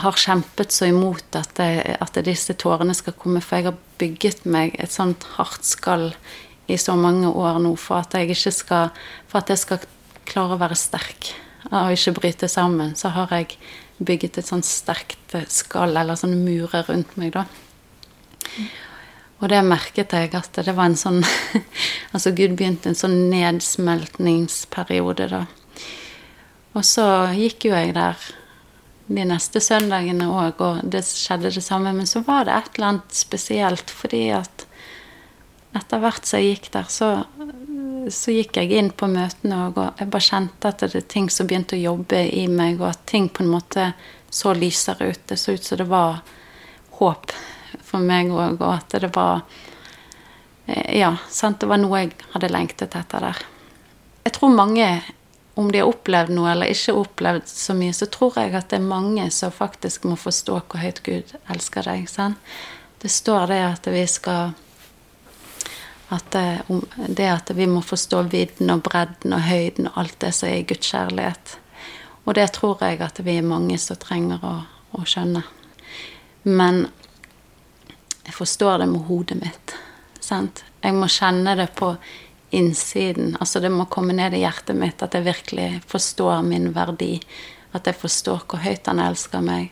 har 0.00 0.16
kjempet 0.16 0.72
så 0.72 0.88
imot 0.88 1.36
at, 1.36 1.60
jeg, 1.60 1.96
at 2.00 2.20
disse 2.24 2.56
tårene 2.58 2.96
skal 2.96 3.16
komme. 3.20 3.42
For 3.44 3.60
jeg 3.60 3.68
har 3.68 3.78
bygget 4.00 4.46
meg 4.48 4.74
et 4.80 4.94
sånt 4.94 5.28
hardt 5.36 5.68
skall 5.68 6.10
i 6.70 6.78
så 6.80 6.94
mange 6.96 7.28
år 7.28 7.60
nå 7.60 7.74
for 7.80 8.00
at 8.00 8.14
jeg 8.14 8.36
skal 8.54 8.92
For 9.28 9.42
at 9.42 9.50
jeg 9.50 9.58
skal 9.58 9.84
klare 10.30 10.56
å 10.56 10.60
være 10.60 10.78
sterk 10.78 11.32
og 11.70 11.92
ikke 11.92 12.16
bryte 12.16 12.48
sammen, 12.48 12.94
så 12.96 13.12
har 13.14 13.32
jeg 13.34 13.58
bygget 14.00 14.38
et 14.40 14.48
sånn 14.48 14.64
sterkt 14.64 15.34
skall, 15.52 15.92
eller 15.96 16.16
sånne 16.18 16.40
murer 16.40 16.86
rundt 16.88 17.16
meg, 17.20 17.34
da. 17.36 17.44
Og 19.40 19.48
det 19.52 19.60
merket 19.64 20.12
jeg 20.12 20.34
at 20.36 20.58
det 20.64 20.74
var 20.76 20.90
en 20.90 20.98
sånn 21.00 21.22
Altså 22.14 22.32
Gud 22.36 22.56
begynte 22.58 22.90
en 22.90 22.98
sånn 22.98 23.30
nedsmeltningsperiode, 23.32 25.28
da. 25.32 25.44
Og 26.76 26.84
så 26.86 27.06
gikk 27.36 27.68
jo 27.68 27.74
jeg 27.74 27.94
der 27.96 28.18
de 29.10 29.24
neste 29.26 29.60
søndagene 29.62 30.28
òg, 30.30 30.60
og 30.62 30.82
det 30.86 31.02
skjedde 31.08 31.50
det 31.54 31.64
samme. 31.64 31.92
Men 31.96 32.06
så 32.06 32.22
var 32.26 32.46
det 32.46 32.54
et 32.54 32.76
eller 32.76 32.88
annet 32.92 33.16
spesielt, 33.16 33.90
fordi 33.90 34.28
at 34.36 34.66
etter 35.78 36.02
hvert 36.02 36.26
som 36.26 36.38
jeg 36.38 36.54
gikk 36.54 36.70
der, 36.74 36.86
så 36.90 37.08
så 38.08 38.32
gikk 38.32 38.56
jeg 38.56 38.72
inn 38.78 38.90
på 38.90 39.08
møtene, 39.10 39.66
og 39.68 39.78
jeg 39.98 40.10
bare 40.10 40.24
kjente 40.24 40.70
at 40.70 40.82
det 40.84 41.02
er 41.02 41.06
ting 41.10 41.28
som 41.32 41.48
begynte 41.50 41.76
å 41.76 41.82
jobbe 41.82 42.22
i 42.32 42.46
meg, 42.48 42.80
og 42.80 42.90
at 42.92 43.06
ting 43.10 43.28
på 43.28 43.44
en 43.44 43.52
måte 43.52 43.92
så 44.30 44.54
lysere 44.54 45.10
ut. 45.10 45.22
Det 45.26 45.36
så 45.36 45.52
ut 45.52 45.64
som 45.64 45.80
det 45.80 45.88
var 45.90 46.20
håp 47.00 47.32
for 47.86 48.02
meg 48.02 48.32
òg, 48.32 48.60
og 48.60 48.72
at 48.72 48.98
det 49.02 49.12
var 49.14 49.42
eh, 50.66 50.98
Ja, 51.00 51.14
sant, 51.28 51.60
det 51.60 51.70
var 51.70 51.80
noe 51.82 52.04
jeg 52.04 52.14
hadde 52.34 52.52
lengtet 52.52 52.96
etter 52.96 53.26
der. 53.26 53.42
Jeg 54.24 54.36
tror 54.36 54.54
mange, 54.54 54.88
om 55.58 55.70
de 55.72 55.80
har 55.82 55.90
opplevd 55.90 56.32
noe 56.36 56.52
eller 56.52 56.70
ikke 56.72 56.96
opplevd 56.96 57.48
så 57.50 57.74
mye, 57.76 57.94
så 57.96 58.06
tror 58.12 58.38
jeg 58.38 58.54
at 58.54 58.70
det 58.70 58.78
er 58.78 58.86
mange 58.86 59.26
som 59.34 59.52
faktisk 59.52 60.06
må 60.08 60.16
forstå 60.20 60.60
hvor 60.62 60.82
høyt 60.82 61.02
Gud 61.04 61.34
elsker 61.50 61.88
deg. 61.90 62.08
Sant? 62.08 62.38
Det 63.00 63.10
står 63.10 63.48
det 63.50 63.62
at 63.64 63.88
vi 63.90 64.04
skal 64.08 64.52
at 66.10 66.30
det, 66.34 66.62
det, 67.08 67.28
at 67.30 67.50
vi 67.54 67.66
må 67.70 67.82
forstå 67.86 68.24
vidden 68.32 68.72
og 68.74 68.82
bredden 68.86 69.34
og 69.36 69.44
høyden 69.46 69.90
og 69.92 69.98
alt 70.02 70.16
det 70.22 70.32
som 70.34 70.48
er 70.50 70.60
i 70.60 70.66
Guds 70.66 70.90
kjærlighet. 70.90 71.56
Og 72.26 72.34
det 72.34 72.48
tror 72.56 72.82
jeg 72.82 73.00
at 73.04 73.20
vi 73.24 73.36
er 73.38 73.46
mange 73.46 73.78
som 73.78 73.98
trenger 74.00 74.42
å, 74.42 74.54
å 74.98 75.04
skjønne. 75.06 75.44
Men 76.50 76.82
jeg 78.26 78.34
forstår 78.34 78.82
det 78.82 78.90
med 78.90 79.06
hodet 79.06 79.38
mitt. 79.40 79.76
Sant? 80.20 80.64
Jeg 80.82 80.96
må 80.96 81.08
kjenne 81.10 81.54
det 81.58 81.70
på 81.78 81.94
innsiden. 82.50 83.36
Altså 83.40 83.62
det 83.62 83.70
må 83.70 83.86
komme 83.90 84.14
ned 84.16 84.34
i 84.34 84.42
hjertet 84.42 84.78
mitt 84.78 85.02
at 85.02 85.14
jeg 85.14 85.26
virkelig 85.26 85.68
forstår 85.90 86.42
min 86.46 86.72
verdi. 86.74 87.16
At 87.76 87.86
jeg 87.86 87.98
forstår 88.00 88.44
hvor 88.50 88.62
høyt 88.64 88.90
han 88.90 89.02
elsker 89.02 89.44
meg. 89.46 89.70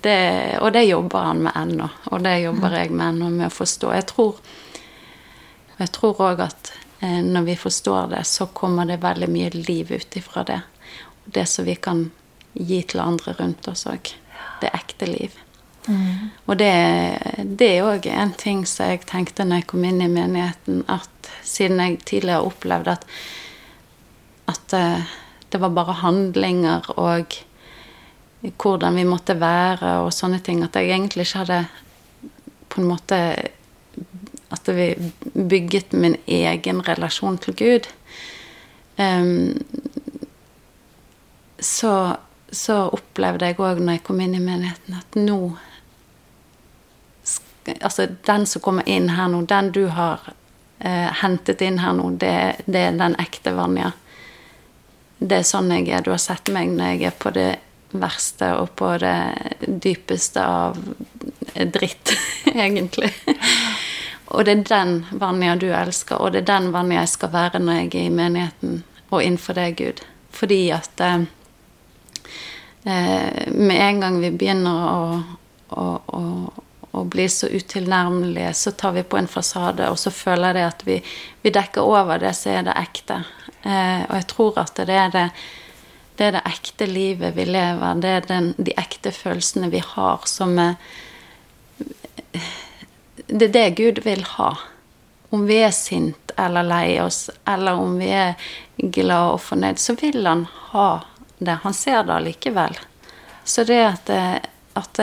Det, 0.00 0.18
og 0.62 0.70
det 0.72 0.86
jobber 0.86 1.28
han 1.28 1.42
med 1.44 1.56
ennå. 1.56 1.88
Og 2.12 2.22
det 2.24 2.38
jobber 2.44 2.76
jeg 2.78 2.92
med 2.92 3.08
ennå, 3.10 3.30
med 3.32 3.50
å 3.50 3.56
forstå. 3.56 3.92
Jeg 3.96 4.08
tror 4.12 4.40
og 5.76 5.82
jeg 5.84 5.92
tror 5.92 6.20
òg 6.30 6.44
at 6.46 6.72
eh, 7.04 7.20
når 7.24 7.48
vi 7.50 7.56
forstår 7.60 8.12
det, 8.14 8.22
så 8.24 8.48
kommer 8.48 8.88
det 8.88 9.02
veldig 9.02 9.28
mye 9.28 9.50
liv 9.54 9.92
ut 9.92 10.16
ifra 10.16 10.44
det. 10.48 10.60
Det 11.24 11.44
som 11.50 11.66
vi 11.68 11.74
kan 11.76 12.06
gi 12.56 12.80
til 12.82 13.02
andre 13.04 13.34
rundt 13.36 13.68
oss 13.68 13.84
òg. 13.90 14.14
Det 14.62 14.72
ekte 14.72 15.08
liv. 15.10 15.34
Mm. 15.86 16.30
Og 16.48 16.56
det, 16.58 16.72
det 17.60 17.68
er 17.74 17.84
òg 17.86 18.08
en 18.10 18.32
ting 18.40 18.64
som 18.66 18.88
jeg 18.88 19.04
tenkte 19.06 19.44
når 19.44 19.60
jeg 19.60 19.68
kom 19.70 19.84
inn 19.84 20.00
i 20.00 20.08
menigheten, 20.10 20.80
at 20.88 21.30
siden 21.46 21.82
jeg 21.82 22.00
tidligere 22.08 22.48
opplevde 22.48 22.96
at, 22.96 23.04
at 24.50 24.76
eh, 24.80 25.12
det 25.52 25.60
var 25.62 25.76
bare 25.76 26.00
handlinger 26.00 26.88
og 26.96 27.36
hvordan 28.46 28.96
vi 28.96 29.04
måtte 29.08 29.36
være 29.40 29.98
og 30.04 30.14
sånne 30.14 30.40
ting, 30.44 30.62
at 30.64 30.76
jeg 30.76 30.90
egentlig 30.90 31.26
ikke 31.26 31.44
hadde 31.44 31.60
på 32.72 32.80
en 32.80 32.88
måte 32.88 33.20
at 34.48 34.68
vi 34.68 34.94
bygget 35.32 35.92
min 35.92 36.16
egen 36.26 36.82
relasjon 36.86 37.38
til 37.38 37.54
Gud. 37.54 37.88
Um, 38.96 39.64
så, 41.58 42.16
så, 42.50 42.76
opplevde 42.92 43.50
jeg 43.50 43.58
òg 43.60 43.80
når 43.82 43.98
jeg 43.98 44.04
kom 44.06 44.20
inn 44.20 44.36
i 44.36 44.42
menigheten, 44.42 45.00
at 45.00 45.18
nå 45.20 45.40
Altså, 47.82 48.04
den 48.22 48.44
som 48.46 48.62
kommer 48.62 48.86
inn 48.86 49.08
her 49.10 49.26
nå, 49.26 49.40
den 49.50 49.72
du 49.74 49.88
har 49.90 50.20
uh, 50.30 51.08
hentet 51.18 51.64
inn 51.66 51.80
her 51.82 51.96
nå, 51.98 52.12
det, 52.14 52.62
det, 52.62 52.78
er 52.78 53.00
den 53.00 53.16
ekte 53.18 53.50
Vanja. 53.56 53.88
Det 55.18 55.40
er 55.40 55.48
sånn 55.48 55.72
jeg 55.74 55.88
er. 55.90 56.04
Du 56.06 56.12
har 56.12 56.22
sett 56.22 56.46
meg 56.54 56.70
når 56.70 56.92
jeg 56.92 57.08
er 57.10 57.16
på 57.18 57.32
det 57.34 57.48
verste 57.90 58.52
og 58.60 58.70
på 58.78 58.92
det 59.02 59.18
dypeste 59.82 60.46
av 60.46 60.78
dritt, 61.74 62.14
egentlig. 62.54 63.10
Og 64.26 64.44
det 64.44 64.52
er 64.52 64.66
den 64.66 64.92
Vanja 65.20 65.54
du 65.56 65.68
elsker, 65.70 66.18
og 66.18 66.34
det 66.34 66.42
er 66.42 66.50
den 66.50 66.72
Vanja 66.74 67.04
jeg 67.04 67.14
skal 67.14 67.32
være 67.34 67.62
når 67.62 67.80
jeg 67.80 67.90
er 67.94 68.06
i 68.08 68.12
menigheten 68.14 68.84
og 69.10 69.22
innenfor 69.22 69.54
deg, 69.58 69.78
Gud. 69.78 70.02
Fordi 70.34 70.60
at 70.74 71.00
eh, 71.00 71.26
eh, 72.90 73.52
med 73.54 73.76
en 73.80 74.00
gang 74.02 74.18
vi 74.20 74.32
begynner 74.34 74.88
å, 74.90 75.02
å, 75.68 75.84
å, 76.18 76.22
å, 76.90 77.04
bli 77.04 77.28
så 77.30 77.48
utilnærmelige, 77.52 78.50
så 78.54 78.74
tar 78.74 78.96
vi 78.98 79.06
på 79.06 79.20
en 79.20 79.30
fasade, 79.30 79.86
og 79.90 79.98
så 80.00 80.10
føler 80.10 80.58
jeg 80.58 80.72
at 80.72 80.84
vi, 80.88 80.98
vi 81.46 81.54
dekker 81.54 81.86
over 81.86 82.20
det 82.22 82.34
som 82.36 82.56
er 82.56 82.66
det 82.66 82.76
ekte. 82.82 83.22
Eh, 83.62 84.02
og 84.08 84.14
jeg 84.18 84.28
tror 84.34 84.60
at 84.66 84.82
det 84.90 85.00
er 85.06 85.14
det, 85.14 85.26
det 86.18 86.28
er 86.28 86.38
det 86.38 86.46
ekte 86.50 86.90
livet 86.90 87.36
vi 87.38 87.46
lever, 87.46 88.02
det 88.02 88.14
er 88.18 88.30
den, 88.34 88.54
de 88.58 88.74
ekte 88.74 89.14
følelsene 89.14 89.70
vi 89.70 89.84
har, 89.94 90.26
som 90.26 90.58
er 90.58 90.74
det 93.26 93.48
er 93.48 93.52
det 93.52 93.70
Gud 93.78 94.02
vil 94.04 94.24
ha. 94.36 94.50
Om 95.30 95.46
vi 95.46 95.60
er 95.64 95.74
sint 95.74 96.32
eller 96.38 96.66
lei 96.66 97.00
oss, 97.02 97.30
eller 97.48 97.80
om 97.80 97.96
vi 97.98 98.10
er 98.12 98.34
glad 98.76 99.36
og 99.36 99.40
fornøyd, 99.40 99.80
så 99.80 99.96
vil 99.98 100.26
han 100.26 100.46
ha 100.70 100.90
det. 101.38 101.58
Han 101.62 101.74
ser 101.74 102.04
det 102.04 102.14
allikevel. 102.14 102.76
Så 103.44 103.64
det 103.64 103.82
at, 103.84 104.10
at 104.74 104.98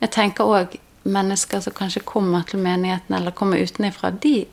Jeg 0.00 0.10
tenker 0.10 0.44
òg 0.44 0.74
mennesker 1.04 1.60
som 1.60 1.72
kanskje 1.72 2.02
kommer 2.04 2.42
til 2.48 2.60
menigheten 2.60 3.14
eller 3.14 3.30
kommer 3.30 3.62
utenfra, 3.62 4.10
de 4.10 4.44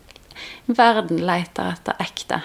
verden 0.66 1.20
leter 1.28 1.74
etter 1.74 1.98
ekte. 2.00 2.42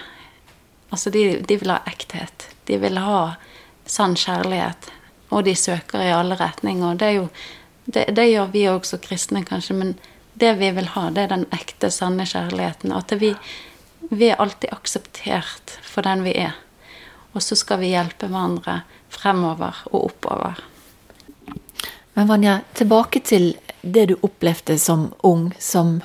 Altså, 0.89 1.09
de, 1.09 1.39
de 1.47 1.57
vil 1.59 1.71
ha 1.71 1.79
ekthet. 1.87 2.49
De 2.67 2.77
vil 2.81 2.99
ha 2.99 3.37
sann 3.85 4.15
kjærlighet. 4.15 4.89
Og 5.29 5.43
de 5.43 5.55
søker 5.55 6.03
i 6.03 6.11
alle 6.15 6.37
retninger. 6.39 6.95
Det, 6.99 7.11
jo, 7.15 7.27
det, 7.85 8.05
det 8.15 8.27
gjør 8.29 8.51
vi 8.53 8.67
òg 8.71 8.87
som 8.87 9.01
kristne, 9.03 9.43
kanskje, 9.47 9.75
men 9.75 9.95
det 10.39 10.53
vi 10.59 10.71
vil 10.71 10.87
ha, 10.93 11.09
det 11.09 11.25
er 11.25 11.33
den 11.33 11.45
ekte, 11.55 11.89
sanne 11.93 12.25
kjærligheten. 12.29 12.93
At 12.93 13.11
vi, 13.17 13.33
vi 14.09 14.29
er 14.29 14.41
alltid 14.41 14.73
akseptert 14.73 15.77
for 15.81 16.05
den 16.05 16.23
vi 16.27 16.35
er. 16.37 16.57
Og 17.33 17.43
så 17.43 17.57
skal 17.57 17.81
vi 17.81 17.93
hjelpe 17.93 18.29
hverandre 18.29 18.81
fremover 19.13 19.83
og 19.91 20.11
oppover. 20.11 20.61
Men 22.17 22.29
Vanja, 22.29 22.59
tilbake 22.73 23.21
til 23.25 23.51
det 23.81 24.07
du 24.09 24.15
opplevde 24.25 24.77
som 24.81 25.11
ung, 25.25 25.51
som 25.59 25.99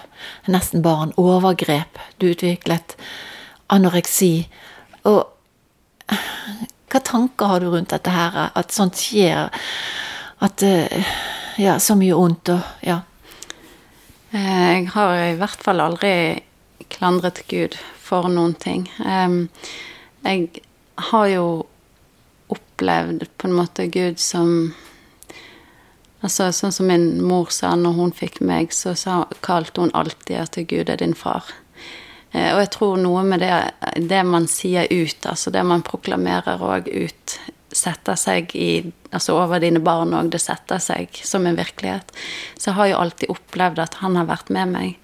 nesten 0.45 0.83
barn. 0.85 1.15
Overgrep. 1.17 2.01
Du 2.21 2.29
utviklet 2.33 2.97
anoreksi. 3.73 4.49
Og 5.09 5.25
hva 6.93 7.01
tanker 7.01 7.49
har 7.49 7.65
du 7.65 7.71
rundt 7.73 7.95
dette 7.95 8.13
her, 8.13 8.51
at 8.53 8.75
sånt 8.77 9.01
skjer? 9.01 9.49
At 10.41 10.65
Ja, 11.61 11.77
så 11.79 11.95
mye 11.97 12.17
vondt 12.17 12.49
og 12.49 12.61
Ja. 12.81 13.03
Eh, 14.33 14.69
jeg 14.73 14.87
har 14.95 15.15
i 15.21 15.35
hvert 15.37 15.65
fall 15.65 15.83
aldri 15.85 16.13
klandret 16.93 17.43
Gud 17.51 17.77
for 18.01 18.29
noen 18.33 18.55
ting. 18.57 18.87
Jeg 18.97 20.63
har 21.11 21.27
jo 21.29 21.47
opplevd 22.53 23.27
på 23.37 23.49
en 23.49 23.59
måte 23.59 23.91
Gud 23.93 24.21
som 24.23 24.73
Altså, 26.23 26.53
sånn 26.55 26.71
som 26.71 26.87
min 26.87 27.17
mor 27.27 27.49
sa 27.51 27.73
når 27.75 27.97
hun 27.97 28.13
fikk 28.15 28.37
meg, 28.47 28.71
så 28.71 28.93
sa, 28.95 29.25
kalte 29.43 29.83
hun 29.83 29.91
alltid 29.91 30.37
at 30.39 30.59
Gud 30.71 30.93
er 30.93 31.01
din 31.01 31.17
far. 31.19 31.49
Eh, 32.31 32.53
og 32.55 32.61
jeg 32.63 32.71
tror 32.77 33.01
noe 33.03 33.25
med 33.27 33.43
det, 33.43 33.51
det 34.09 34.21
man 34.29 34.47
sier 34.47 34.87
ut, 34.87 35.27
altså 35.27 35.51
det 35.51 35.65
man 35.67 35.83
proklamerer 35.83 36.63
òg 36.63 36.87
ut, 36.89 37.35
setter 37.83 38.19
seg 38.19 38.57
i 38.57 38.73
Altså 39.13 39.35
over 39.37 39.61
dine 39.61 39.83
barn 39.85 40.15
òg, 40.17 40.31
det 40.33 40.39
setter 40.41 40.79
seg 40.81 41.19
som 41.29 41.45
en 41.45 41.59
virkelighet. 41.59 42.15
Så 42.57 42.71
jeg 42.71 42.79
har 42.79 42.87
jo 42.89 43.01
alltid 43.03 43.33
opplevd 43.35 43.83
at 43.83 43.99
han 44.01 44.15
har 44.17 44.25
vært 44.31 44.49
med 44.49 44.71
meg. 44.73 44.95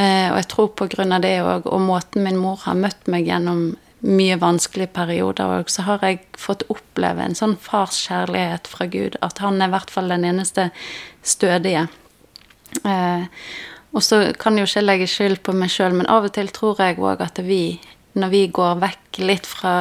Eh, 0.00 0.30
og 0.30 0.38
jeg 0.38 0.46
tror 0.48 0.70
av 1.04 1.20
det 1.20 1.34
òg, 1.44 1.66
og 1.68 1.82
måten 1.84 2.24
min 2.24 2.40
mor 2.40 2.62
har 2.64 2.78
møtt 2.80 3.10
meg 3.12 3.28
gjennom 3.28 3.74
mye 4.02 4.38
vanskelige 4.40 4.94
perioder 4.96 5.58
òg, 5.58 5.68
så 5.68 5.84
har 5.86 6.00
jeg 6.06 6.22
fått 6.40 6.64
oppleve 6.72 7.22
en 7.22 7.36
sånn 7.36 7.58
farskjærlighet 7.60 8.70
fra 8.72 8.88
Gud. 8.88 9.18
At 9.20 9.44
han 9.44 9.60
er 9.60 9.68
i 9.68 9.74
hvert 9.76 9.92
fall 9.92 10.08
den 10.08 10.24
eneste 10.26 10.70
stødige. 11.20 11.86
Eh, 12.88 13.28
og 13.92 14.00
så 14.00 14.24
kan 14.40 14.56
jeg 14.56 14.64
jo 14.64 14.70
ikke 14.70 14.86
legge 14.86 15.10
skyld 15.10 15.42
på 15.44 15.54
meg 15.56 15.70
sjøl, 15.72 15.92
men 15.98 16.08
av 16.08 16.24
og 16.26 16.32
til 16.34 16.48
tror 16.56 16.80
jeg 16.80 16.96
òg 16.96 17.20
at 17.20 17.42
vi, 17.44 17.76
når 18.16 18.32
vi 18.32 18.46
går 18.48 18.80
vekk 18.80 19.20
litt 19.22 19.48
fra 19.48 19.74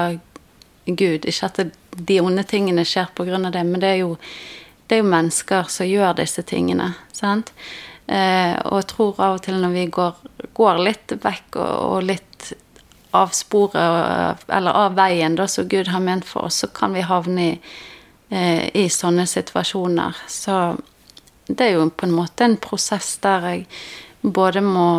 Gud 0.85 1.27
Ikke 1.29 1.47
at 1.47 1.59
de 1.95 2.19
onde 2.21 2.43
tingene 2.47 2.85
skjer 2.87 3.09
av 3.17 3.51
det, 3.51 3.63
men 3.63 3.79
det 3.79 3.87
er 3.87 4.01
jo, 4.03 4.15
det 4.87 4.97
er 4.97 5.01
jo 5.03 5.11
mennesker 5.11 5.69
som 5.69 5.87
gjør 5.87 6.17
disse 6.19 6.43
tingene. 6.43 6.93
sant? 7.13 7.53
Eh, 8.07 8.57
og 8.65 8.81
jeg 8.81 8.89
tror 8.91 9.21
av 9.21 9.37
og 9.37 9.43
til 9.45 9.59
når 9.61 9.73
vi 9.75 9.85
går, 9.87 10.15
går 10.57 10.83
litt 10.83 11.13
vekk 11.23 11.57
og, 11.61 11.75
og, 11.85 12.03
litt 12.03 12.51
av 13.15 13.31
sporet, 13.35 14.43
eller 14.47 14.77
av 14.85 14.95
veien 14.95 15.35
da, 15.35 15.47
som 15.47 15.67
Gud 15.67 15.91
har 15.91 16.03
ment 16.03 16.25
for 16.27 16.47
oss, 16.47 16.61
så 16.63 16.71
kan 16.71 16.95
vi 16.95 17.03
havne 17.07 17.47
i, 17.47 17.55
eh, 18.31 18.67
i 18.73 18.87
sånne 18.89 19.27
situasjoner. 19.27 20.23
Så 20.27 20.57
det 21.47 21.67
er 21.67 21.75
jo 21.75 21.89
på 21.89 22.07
en 22.07 22.15
måte 22.15 22.47
en 22.47 22.57
prosess 22.61 23.17
der 23.23 23.47
jeg 23.49 23.65
både 24.21 24.61
må 24.63 24.89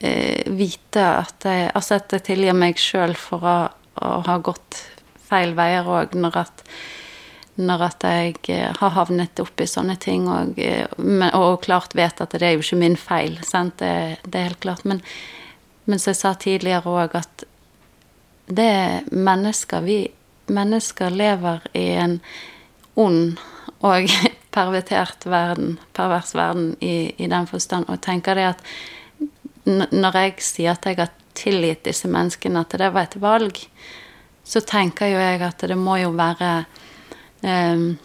eh, 0.00 0.46
vite 0.52 1.04
at 1.04 1.46
jeg, 1.48 1.70
altså 1.74 1.98
at 1.98 2.12
jeg 2.16 2.26
tilgir 2.30 2.56
meg 2.56 2.80
sjøl 2.80 3.16
for 3.18 3.44
å, 3.44 3.56
å, 4.00 4.12
ha 4.26 4.38
gått 4.38 4.82
feil 5.26 5.56
veier 5.58 5.88
òg, 5.88 6.14
når 6.18 6.40
at 6.44 6.64
når 7.56 7.82
at 7.86 8.04
jeg 8.04 8.34
eh, 8.52 8.72
har 8.76 8.90
havnet 8.92 9.40
oppi 9.40 9.64
sånne 9.68 9.96
ting, 10.00 10.26
og, 10.28 10.58
eh, 10.60 10.84
og, 11.32 11.62
klart 11.64 11.96
vet 11.96 12.20
at 12.20 12.34
det 12.36 12.44
er 12.44 12.56
jo 12.56 12.64
ikke 12.64 12.80
min 12.82 12.98
feil. 13.00 13.38
Sant? 13.48 13.78
Det, 13.80 14.20
det 14.28 14.40
er 14.40 14.50
helt 14.50 14.60
klart. 14.60 14.84
Men, 14.84 15.00
men 15.88 16.02
som 16.02 16.12
jeg 16.12 16.20
sa 16.20 16.34
tidligere 16.36 16.92
òg, 16.92 17.16
at 17.16 17.46
det 18.46 18.66
er 18.66 19.06
mennesker 19.10 19.82
Vi 19.82 19.98
mennesker 20.46 21.10
lever 21.10 21.64
i 21.74 21.88
en 21.98 22.20
ond 22.94 23.40
og 23.84 24.12
pervertert 24.56 25.26
verden, 25.26 25.78
pervers 25.96 26.34
verden 26.36 26.74
i, 26.80 27.14
i 27.18 27.26
den 27.26 27.48
forstand. 27.50 27.88
Og 27.88 28.00
tenker 28.04 28.38
det 28.38 28.50
at 28.52 28.62
når 29.66 30.20
jeg 30.20 30.34
sier 30.44 30.76
at 30.76 30.86
jeg 30.86 31.00
har 31.00 31.10
tilgitt 31.36 31.84
disse 31.88 32.08
menneskene, 32.08 32.62
at 32.62 32.76
det 32.78 32.92
var 32.94 33.08
et 33.08 33.18
valg, 33.20 33.58
så 34.46 34.60
tenker 34.62 35.10
jo 35.10 35.18
jeg 35.18 35.42
at 35.42 35.64
det 35.66 35.76
må 35.78 35.96
jo 35.98 36.12
være 36.14 36.50
um, 37.42 37.96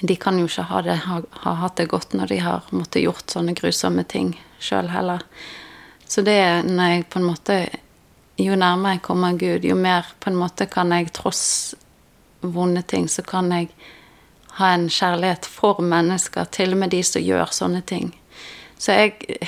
De 0.00 0.14
kan 0.16 0.38
jo 0.40 0.48
ikke 0.48 0.64
ha, 0.70 0.80
det, 0.82 0.96
ha, 1.04 1.18
ha, 1.44 1.52
hatt 1.60 1.76
det 1.78 1.90
godt 1.92 2.16
når 2.16 2.32
de 2.32 2.38
har 2.42 2.70
måttet 2.72 3.04
gjort 3.04 3.30
sånne 3.30 3.54
grusomme 3.54 4.02
ting 4.08 4.32
sjøl 4.62 4.88
heller. 4.90 5.22
Så 6.08 6.24
det 6.24 6.38
er 6.40 6.64
når 6.66 6.94
jeg 6.94 7.08
på 7.12 7.20
en 7.20 7.28
måte 7.28 7.58
Jo 8.40 8.56
nærmere 8.56 8.96
jeg 8.96 9.02
kommer 9.04 9.36
Gud, 9.38 9.64
jo 9.68 9.76
mer 9.76 10.08
på 10.18 10.30
en 10.30 10.38
måte 10.40 10.66
kan 10.66 10.90
jeg 10.96 11.12
tross 11.12 11.74
vonde 12.40 12.82
ting, 12.82 13.04
så 13.06 13.22
kan 13.22 13.52
jeg 13.52 13.68
ha 14.56 14.72
en 14.74 14.88
kjærlighet 14.90 15.46
for 15.46 15.84
mennesker, 15.84 16.48
til 16.50 16.72
og 16.72 16.80
med 16.80 16.90
de 16.90 17.02
som 17.06 17.22
gjør 17.22 17.52
sånne 17.54 17.84
ting. 17.86 18.10
Så 18.78 18.96
jeg 18.96 19.38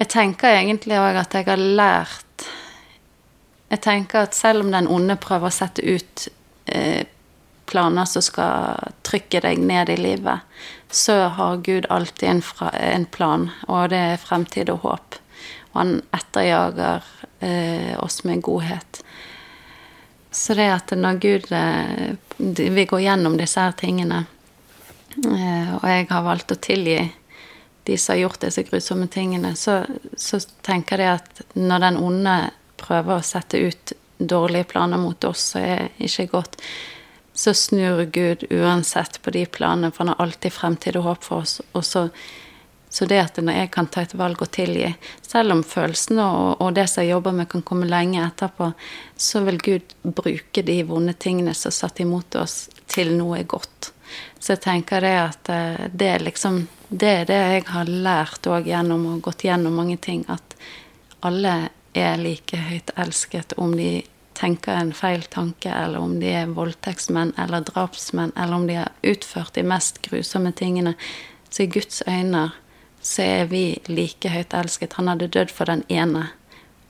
Jeg 0.00 0.08
tenker 0.08 0.48
egentlig 0.48 0.96
òg 0.96 1.18
at 1.20 1.34
jeg 1.36 1.44
har 1.44 1.60
lært 1.60 2.29
Jeg 3.70 3.82
tenker 3.84 4.26
at 4.26 4.34
selv 4.34 4.64
om 4.64 4.72
den 4.74 4.88
onde 4.90 5.16
prøver 5.20 5.50
å 5.50 5.54
sette 5.54 5.84
ut 5.86 6.26
eh, 6.66 7.06
planer 7.70 8.08
som 8.10 8.22
skal 8.24 8.94
trykke 9.06 9.42
deg 9.44 9.62
ned 9.62 9.92
i 9.94 9.98
livet, 10.00 10.46
så 10.90 11.28
har 11.36 11.62
Gud 11.62 11.86
alltid 11.88 12.28
en, 12.28 12.42
fra, 12.42 12.72
en 12.74 13.06
plan, 13.06 13.46
og 13.68 13.92
det 13.92 14.00
er 14.14 14.22
fremtid 14.22 14.72
og 14.74 14.82
håp. 14.86 15.20
Og 15.70 15.78
han 15.78 15.92
etterjager 16.16 17.06
eh, 17.46 17.94
oss 18.02 18.24
med 18.26 18.42
godhet. 18.42 19.04
Så 20.34 20.54
det 20.58 20.66
at 20.70 20.92
når 20.94 21.22
Gud 21.22 21.48
eh, 21.52 22.14
Vi 22.38 22.84
går 22.86 23.00
gjennom 23.02 23.34
disse 23.38 23.60
her 23.60 23.74
tingene, 23.78 24.24
eh, 25.26 25.72
og 25.76 25.86
jeg 25.86 26.06
har 26.10 26.26
valgt 26.26 26.54
å 26.54 26.58
tilgi 26.58 27.00
de 27.86 27.96
som 27.98 28.14
har 28.14 28.24
gjort 28.24 28.42
disse 28.42 28.62
grusomme 28.66 29.06
tingene, 29.10 29.54
så, 29.56 29.82
så 30.16 30.40
tenker 30.64 31.00
jeg 31.02 31.20
at 31.20 31.42
når 31.54 31.84
den 31.86 31.98
onde 32.00 32.34
prøver 32.80 33.18
å 33.18 33.26
sette 33.26 33.60
ut 33.60 33.94
dårlige 34.18 34.68
planer 34.72 35.00
mot 35.00 35.24
oss, 35.24 35.52
så 35.52 35.62
er 35.64 35.88
ikke 36.02 36.28
godt, 36.34 36.60
så 37.32 37.54
snur 37.56 38.04
Gud 38.12 38.44
uansett 38.50 39.20
på 39.24 39.32
de 39.32 39.46
planene, 39.48 39.92
for 39.92 40.04
han 40.04 40.14
har 40.14 40.26
alltid 40.26 40.52
fremtid 40.52 40.98
og 41.00 41.06
håp 41.08 41.24
for 41.24 41.46
oss. 41.46 41.60
Og 41.72 41.86
så 41.86 42.08
så 42.90 43.06
det 43.06 43.20
at 43.22 43.36
når 43.38 43.54
jeg 43.54 43.70
kan 43.70 43.86
ta 43.86 44.02
et 44.02 44.16
valg 44.18 44.40
og 44.42 44.50
tilgi, 44.50 44.88
selv 45.22 45.54
om 45.54 45.60
følelsene 45.62 46.24
og, 46.26 46.48
og, 46.58 46.72
det 46.74 46.88
som 46.90 47.04
jeg 47.04 47.12
jobber 47.12 47.36
med, 47.38 47.46
kan 47.52 47.62
komme 47.62 47.86
lenge 47.86 48.18
etterpå, 48.24 48.72
så 49.14 49.44
vil 49.46 49.60
Gud 49.62 49.94
bruke 50.02 50.64
de 50.66 50.80
vonde 50.88 51.14
tingene 51.14 51.54
som 51.54 51.70
satt 51.70 52.02
imot 52.02 52.34
oss, 52.42 52.64
til 52.90 53.12
noe 53.14 53.44
godt. 53.46 53.92
Så 54.42 54.56
jeg 54.56 54.62
tenker 54.64 55.06
det 55.06 55.14
at 55.20 55.52
eh, 55.54 55.86
det 55.94 56.08
er 56.16 56.26
liksom 56.26 56.64
Det 56.90 57.10
er 57.20 57.26
det 57.28 57.36
jeg 57.38 57.64
har 57.70 57.86
lært 57.86 58.46
òg 58.50 58.66
gjennom 58.66 59.04
og 59.12 59.20
gått 59.22 59.44
gjennom 59.46 59.76
mange 59.78 59.94
ting, 60.02 60.24
at 60.26 60.56
alle 61.22 61.70
er 61.94 62.20
like 62.20 62.56
høyt 62.56 62.92
elsket 62.96 63.54
om 63.58 63.74
de 63.76 64.02
tenker 64.40 64.72
en 64.72 64.92
feil 64.96 65.22
tanke, 65.28 65.68
eller 65.68 66.00
om 66.00 66.16
de 66.20 66.30
er 66.32 66.52
voldtektsmenn 66.54 67.34
eller 67.40 67.64
drapsmenn, 67.66 68.32
eller 68.36 68.56
om 68.56 68.66
de 68.68 68.78
har 68.80 68.92
utført 69.02 69.54
de 69.54 69.64
mest 69.66 70.00
grusomme 70.06 70.52
tingene. 70.56 70.94
Så 71.50 71.64
i 71.64 71.70
Guds 71.72 72.02
øyne 72.08 72.50
så 73.02 73.24
er 73.24 73.50
vi 73.50 73.64
like 73.88 74.30
høyt 74.32 74.54
elsket. 74.56 74.96
Han 74.98 75.10
hadde 75.12 75.30
dødd 75.32 75.52
for 75.52 75.68
den 75.68 75.84
ene, 75.88 76.28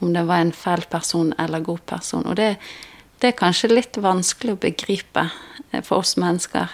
om 0.01 0.15
det 0.15 0.27
var 0.29 0.45
en 0.45 0.55
feil 0.55 0.85
person 0.91 1.35
eller 1.39 1.65
god 1.65 1.83
person. 1.87 2.27
Og 2.27 2.37
det, 2.37 2.55
det 3.21 3.33
er 3.33 3.41
kanskje 3.41 3.73
litt 3.73 3.99
vanskelig 4.01 4.57
å 4.57 4.63
begripe 4.63 5.27
eh, 5.71 5.83
for 5.83 6.05
oss 6.05 6.17
mennesker, 6.21 6.71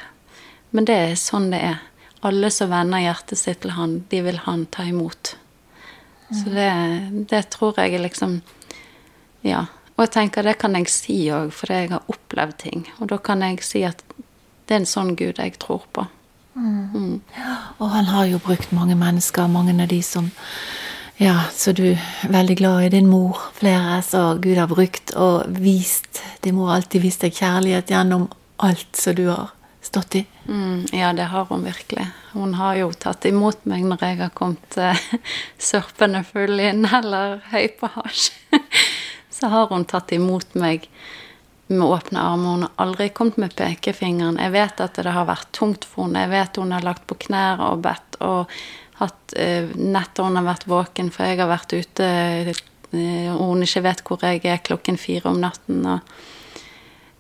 men 0.71 0.89
det 0.89 0.97
er 0.97 1.21
sånn 1.21 1.51
det 1.55 1.63
er. 1.73 1.83
Alle 2.27 2.51
som 2.51 2.73
vender 2.73 3.05
hjertet 3.05 3.39
sitt 3.39 3.61
til 3.63 3.77
han, 3.77 4.01
de 4.11 4.23
vil 4.27 4.39
han 4.45 4.65
ta 4.73 4.85
imot. 4.89 5.37
Så 6.31 6.51
det, 6.51 6.71
det 7.31 7.49
tror 7.55 7.79
jeg 7.81 7.95
er 7.95 8.07
liksom 8.07 8.41
Ja. 9.47 9.67
Og 9.97 10.05
jeg 10.05 10.13
tenker 10.13 10.45
det 10.45 10.59
kan 10.61 10.75
jeg 10.77 10.91
si 10.93 11.15
òg, 11.33 11.53
fordi 11.57 11.73
jeg 11.73 11.91
har 11.91 12.03
opplevd 12.13 12.57
ting. 12.61 12.83
Og 13.01 13.09
da 13.09 13.17
kan 13.17 13.41
jeg 13.41 13.63
si 13.65 13.81
at 13.87 14.03
det 14.67 14.75
er 14.75 14.83
en 14.83 14.89
sånn 14.89 15.15
Gud 15.17 15.39
jeg 15.39 15.55
tror 15.63 15.87
på. 15.93 16.05
Mm. 16.57 17.21
Og 17.79 17.89
han 17.93 18.05
har 18.11 18.27
jo 18.27 18.41
brukt 18.41 18.73
mange 18.73 18.97
mennesker, 18.97 19.49
mange 19.49 19.77
av 19.83 19.89
de 19.89 20.03
som 20.03 20.33
Ja, 21.17 21.47
så 21.49 21.73
du 21.73 21.95
er 21.95 22.29
veldig 22.29 22.57
glad 22.57 22.83
i 22.85 22.89
din 22.93 23.07
mor. 23.09 23.39
Flere 23.57 24.03
som 24.05 24.41
Gud 24.41 24.59
har 24.61 24.69
brukt 24.69 25.15
og 25.17 25.47
vist. 25.49 26.21
Din 26.45 26.59
mor 26.59 26.69
har 26.69 26.83
alltid 26.83 27.01
vist 27.01 27.25
deg 27.25 27.33
kjærlighet 27.33 27.89
gjennom 27.89 28.27
alt 28.61 28.97
som 29.01 29.17
du 29.17 29.31
har 29.31 29.56
stått 29.87 30.15
i? 30.19 30.23
Mm, 30.49 30.87
ja, 30.93 31.13
det 31.17 31.29
har 31.33 31.47
hun 31.49 31.65
virkelig. 31.65 32.07
Hun 32.33 32.55
har 32.55 32.77
jo 32.81 32.91
tatt 32.93 33.25
imot 33.29 33.65
meg 33.69 33.85
når 33.87 34.03
jeg 34.05 34.19
har 34.21 34.33
kommet 34.37 34.79
uh, 34.81 35.05
sørpende 35.71 36.23
full 36.27 36.61
inn 36.61 36.85
eller 36.85 37.41
høy 37.53 37.69
på 37.79 37.91
hasj. 37.97 38.31
Så 39.37 39.51
har 39.53 39.71
hun 39.73 39.87
tatt 39.89 40.15
imot 40.17 40.57
meg 40.59 40.89
med 41.67 41.87
åpne 41.87 42.23
armer. 42.23 42.57
Hun 42.57 42.67
har 42.67 42.87
aldri 42.87 43.09
kommet 43.15 43.41
med 43.43 43.57
pekefingeren. 43.59 44.41
Jeg 44.41 44.55
vet 44.55 44.81
at 44.85 45.01
det 45.03 45.13
har 45.13 45.29
vært 45.29 45.51
tungt 45.57 45.85
for 45.89 46.07
henne. 46.07 46.25
Jeg 46.25 46.35
vet 46.35 46.63
hun 46.63 46.77
har 46.77 46.87
lagt 46.87 47.07
på 47.11 47.19
knær 47.27 47.63
og 47.71 47.83
bedt 47.87 48.21
og 48.25 48.57
hatt 49.01 49.37
uh, 49.37 49.75
netter 49.77 50.27
hun 50.27 50.41
har 50.41 50.47
vært 50.47 50.71
våken, 50.71 51.13
for 51.15 51.29
jeg 51.29 51.43
har 51.43 51.53
vært 51.53 51.77
ute 51.77 52.09
og 52.47 52.55
uh, 52.95 53.37
hun 53.43 53.67
ikke 53.67 53.85
vet 53.85 54.03
hvor 54.07 54.23
jeg 54.25 54.45
er 54.47 54.65
klokken 54.65 54.99
fire 55.01 55.33
om 55.33 55.43
natten. 55.43 55.85
Og, 55.97 56.17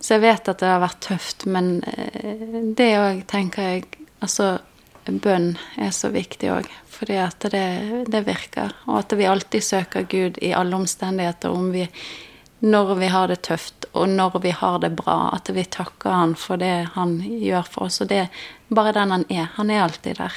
så 0.01 0.17
jeg 0.17 0.25
vet 0.27 0.49
at 0.49 0.61
det 0.61 0.71
har 0.71 0.83
vært 0.83 1.03
tøft, 1.07 1.47
men 1.51 1.79
eh, 1.93 2.63
det 2.77 2.91
òg 3.01 3.23
tenker 3.31 3.71
jeg 3.73 3.87
Altså, 4.25 4.63
bønn 5.05 5.59
er 5.77 5.91
så 5.93 6.09
viktig 6.09 6.49
òg, 6.51 6.71
fordi 6.89 7.19
at 7.21 7.45
det, 7.53 8.07
det 8.09 8.23
virker. 8.25 8.73
Og 8.89 9.03
at 9.03 9.13
vi 9.13 9.27
alltid 9.29 9.63
søker 9.63 10.07
Gud 10.09 10.41
i 10.43 10.55
alle 10.57 10.75
omstendigheter, 10.75 11.53
om 11.53 11.69
vi 11.75 11.85
når 12.65 12.95
vi 12.95 13.07
har 13.13 13.29
det 13.29 13.43
tøft, 13.45 13.87
og 13.93 14.09
når 14.09 14.39
vi 14.43 14.51
har 14.51 14.79
det 14.79 14.95
bra. 14.97 15.31
At 15.37 15.51
vi 15.53 15.65
takker 15.65 16.11
han 16.11 16.35
for 16.41 16.57
det 16.57 16.89
han 16.95 17.19
gjør 17.21 17.69
for 17.69 17.87
oss. 17.87 18.01
Og 18.01 18.09
det 18.09 18.23
er 18.25 18.45
bare 18.69 18.95
den 18.97 19.13
han 19.13 19.27
er. 19.29 19.51
Han 19.59 19.71
er 19.71 19.85
alltid 19.85 20.17
der. 20.23 20.33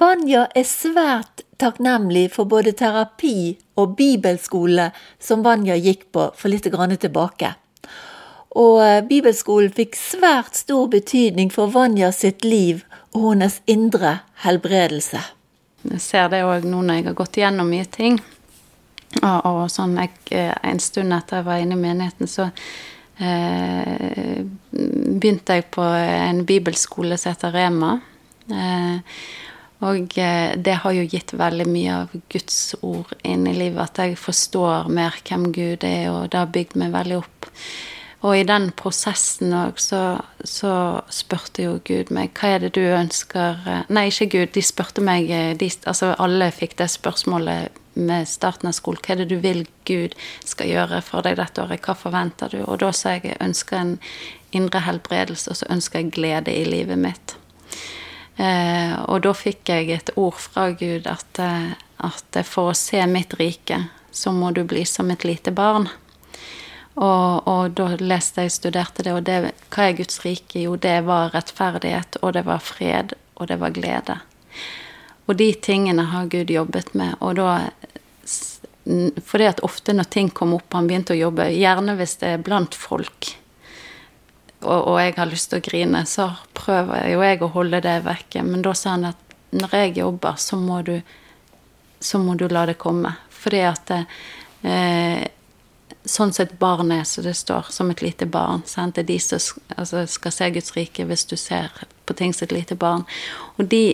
Vanja 0.00 0.46
er 0.56 0.64
svært 0.64 1.44
takknemlig 1.60 2.30
for 2.34 2.48
både 2.48 2.72
terapi 2.72 3.58
og 3.76 3.96
bibelskole 3.98 4.90
som 5.20 5.44
Vanja 5.44 5.76
gikk 5.76 6.08
på 6.14 6.30
for 6.36 6.52
litt 6.52 6.68
grann 6.72 6.96
tilbake. 6.96 7.54
Og 8.58 8.80
eh, 8.82 9.00
bibelskolen 9.06 9.72
fikk 9.74 9.98
svært 9.98 10.58
stor 10.58 10.88
betydning 10.90 11.52
for 11.54 11.70
Vanja 11.74 12.10
sitt 12.14 12.44
liv 12.44 12.82
og 13.14 13.32
hennes 13.32 13.60
indre 13.70 14.20
helbredelse. 14.44 15.22
Jeg 15.90 16.02
ser 16.02 16.28
det 16.32 16.42
òg 16.44 16.66
nå 16.68 16.82
når 16.82 17.00
jeg 17.00 17.08
har 17.08 17.18
gått 17.18 17.38
igjennom 17.40 17.70
mye 17.70 17.86
ting. 17.88 18.18
Og, 19.20 19.46
og 19.46 19.62
sånn 19.72 19.96
jeg, 19.98 20.14
eh, 20.36 20.54
En 20.66 20.80
stund 20.82 21.14
etter 21.14 21.40
jeg 21.40 21.48
var 21.48 21.62
inne 21.62 21.78
i 21.78 21.84
menigheten, 21.84 22.30
så 22.30 22.50
eh, 23.18 24.42
begynte 24.70 25.58
jeg 25.58 25.70
på 25.74 25.84
en 25.84 26.44
bibelskole 26.46 27.18
som 27.18 27.34
heter 27.34 27.54
Rema. 27.54 27.94
Eh, 28.50 29.22
og 29.80 30.18
eh, 30.18 30.52
det 30.60 30.76
har 30.82 30.92
jo 30.92 31.06
gitt 31.08 31.32
veldig 31.38 31.66
mye 31.70 32.00
av 32.02 32.18
Guds 32.32 32.74
ord 32.82 33.14
inn 33.22 33.46
i 33.48 33.54
livet. 33.56 33.80
At 33.86 34.02
jeg 34.02 34.18
forstår 34.20 34.90
mer 34.92 35.16
hvem 35.24 35.48
Gud 35.54 35.86
er, 35.86 36.10
og 36.12 36.28
det 36.32 36.42
har 36.42 36.52
bygd 36.52 36.76
meg 36.82 36.92
veldig 36.98 37.20
opp. 37.22 37.50
Og 38.20 38.36
i 38.36 38.44
den 38.44 38.68
prosessen 38.76 39.54
òg 39.56 39.78
så, 39.80 40.20
så, 40.44 40.72
spurte 41.08 41.64
jo 41.64 41.78
Gud 41.88 42.10
meg 42.12 42.34
hva 42.36 42.54
er 42.56 42.64
det 42.66 42.74
du 42.76 42.82
ønsker 42.84 43.62
eh, 43.64 43.86
Nei, 43.88 44.10
ikke 44.10 44.28
Gud, 44.34 44.50
de 44.56 44.64
spurte 44.64 45.04
meg 45.04 45.30
eh, 45.32 45.54
de, 45.56 45.70
Altså 45.88 46.12
alle 46.20 46.50
fikk 46.52 46.76
det 46.82 46.90
spørsmålet 46.92 47.78
med 48.00 48.28
starten 48.28 48.68
av 48.70 48.76
skolen. 48.76 49.00
Hva 49.02 49.14
er 49.14 49.22
det 49.22 49.30
du 49.32 49.40
vil 49.42 49.64
Gud 49.88 50.14
skal 50.46 50.70
gjøre 50.70 51.00
for 51.04 51.26
deg 51.26 51.40
dette 51.40 51.64
året? 51.64 51.82
Hva 51.84 51.96
forventer 51.98 52.52
du? 52.52 52.60
Og 52.64 52.80
da 52.84 52.92
sa 52.96 53.16
jeg 53.16 53.32
jeg 53.32 53.40
ønsker 53.42 53.80
en 53.80 53.96
indre 54.56 54.82
helbredelse, 54.84 55.50
og 55.50 55.58
så 55.58 55.70
ønsker 55.70 56.00
jeg 56.00 56.12
glede 56.14 56.54
i 56.54 56.64
livet 56.68 57.00
mitt. 57.00 57.36
Eh, 58.40 58.94
og 59.10 59.24
da 59.26 59.34
fikk 59.36 59.72
jeg 59.72 59.90
et 59.94 60.12
ord 60.16 60.38
fra 60.40 60.70
Gud 60.72 61.08
at, 61.10 61.42
eh, 61.42 61.72
at 62.06 62.40
for 62.48 62.70
å 62.70 62.78
se 62.78 63.02
mitt 63.10 63.34
rike, 63.40 63.82
så 64.12 64.32
må 64.32 64.54
du 64.54 64.62
bli 64.64 64.84
som 64.88 65.10
et 65.10 65.26
lite 65.26 65.52
barn. 65.54 65.88
Og, 67.00 67.48
og, 67.48 67.70
da 67.78 67.94
leste 67.96 68.44
jeg, 68.44 68.52
studerte 68.52 69.04
det, 69.06 69.14
og 69.16 69.24
det, 69.24 69.54
hva 69.72 69.86
er 69.88 69.96
Guds 69.96 70.20
rike? 70.20 70.60
Jo, 70.66 70.74
det 70.76 70.98
var 71.06 71.32
rettferdighet, 71.32 72.18
og 72.20 72.34
det 72.36 72.44
var 72.44 72.60
fred, 72.60 73.14
og 73.40 73.48
det 73.48 73.56
var 73.62 73.72
glede. 73.72 74.18
Og 75.24 75.38
de 75.40 75.48
tingene 75.64 76.04
har 76.12 76.28
Gud 76.28 76.52
jobbet 76.52 76.92
med, 76.94 77.16
og 77.20 77.38
da 77.40 77.70
Fordi 79.24 79.44
at 79.46 79.60
ofte 79.62 79.92
når 79.92 80.06
ting 80.10 80.30
kom 80.34 80.54
opp, 80.56 80.72
han 80.72 80.88
begynte 80.88 81.12
å 81.12 81.18
jobbe, 81.18 81.50
gjerne 81.52 81.94
hvis 81.98 82.16
det 82.20 82.30
er 82.34 82.42
blant 82.42 82.74
folk, 82.74 83.28
og, 84.60 84.78
og 84.88 84.96
jeg 85.00 85.14
har 85.16 85.28
lyst 85.30 85.50
til 85.50 85.60
å 85.60 85.64
grine, 85.64 86.04
så 86.08 86.30
prøver 86.56 87.10
jo 87.12 87.22
jeg 87.24 87.42
å 87.44 87.50
holde 87.54 87.80
det 87.84 87.96
vekke. 88.04 88.42
Men 88.44 88.64
da 88.64 88.74
sa 88.76 88.96
han 88.96 89.08
at 89.12 89.36
når 89.56 89.76
jeg 89.76 89.96
jobber, 90.00 90.36
så 90.40 90.58
må 90.60 90.80
du, 90.86 90.96
så 92.00 92.20
må 92.20 92.34
du 92.40 92.46
la 92.50 92.66
det 92.68 92.76
komme. 92.80 93.14
Fordi 93.32 93.62
at 93.68 93.92
eh, 93.94 95.22
sånn 96.08 96.32
som 96.32 96.46
et 96.46 96.58
barn 96.58 96.92
er, 96.94 97.04
så 97.04 97.22
det 97.24 97.34
står, 97.36 97.68
som 97.74 97.90
et 97.92 98.02
lite 98.02 98.26
barn. 98.26 98.62
Sant? 98.66 98.96
Det 98.96 99.04
er 99.04 99.10
de 99.12 99.18
som 99.20 99.40
altså, 99.76 100.06
skal 100.08 100.32
se 100.32 100.50
Guds 100.54 100.76
rike 100.76 101.04
hvis 101.08 101.26
du 101.28 101.36
ser 101.40 101.74
på 102.08 102.16
ting 102.16 102.32
som 102.36 102.48
et 102.48 102.56
lite 102.56 102.78
barn. 102.78 103.04
Og 103.58 103.68
de 103.70 103.84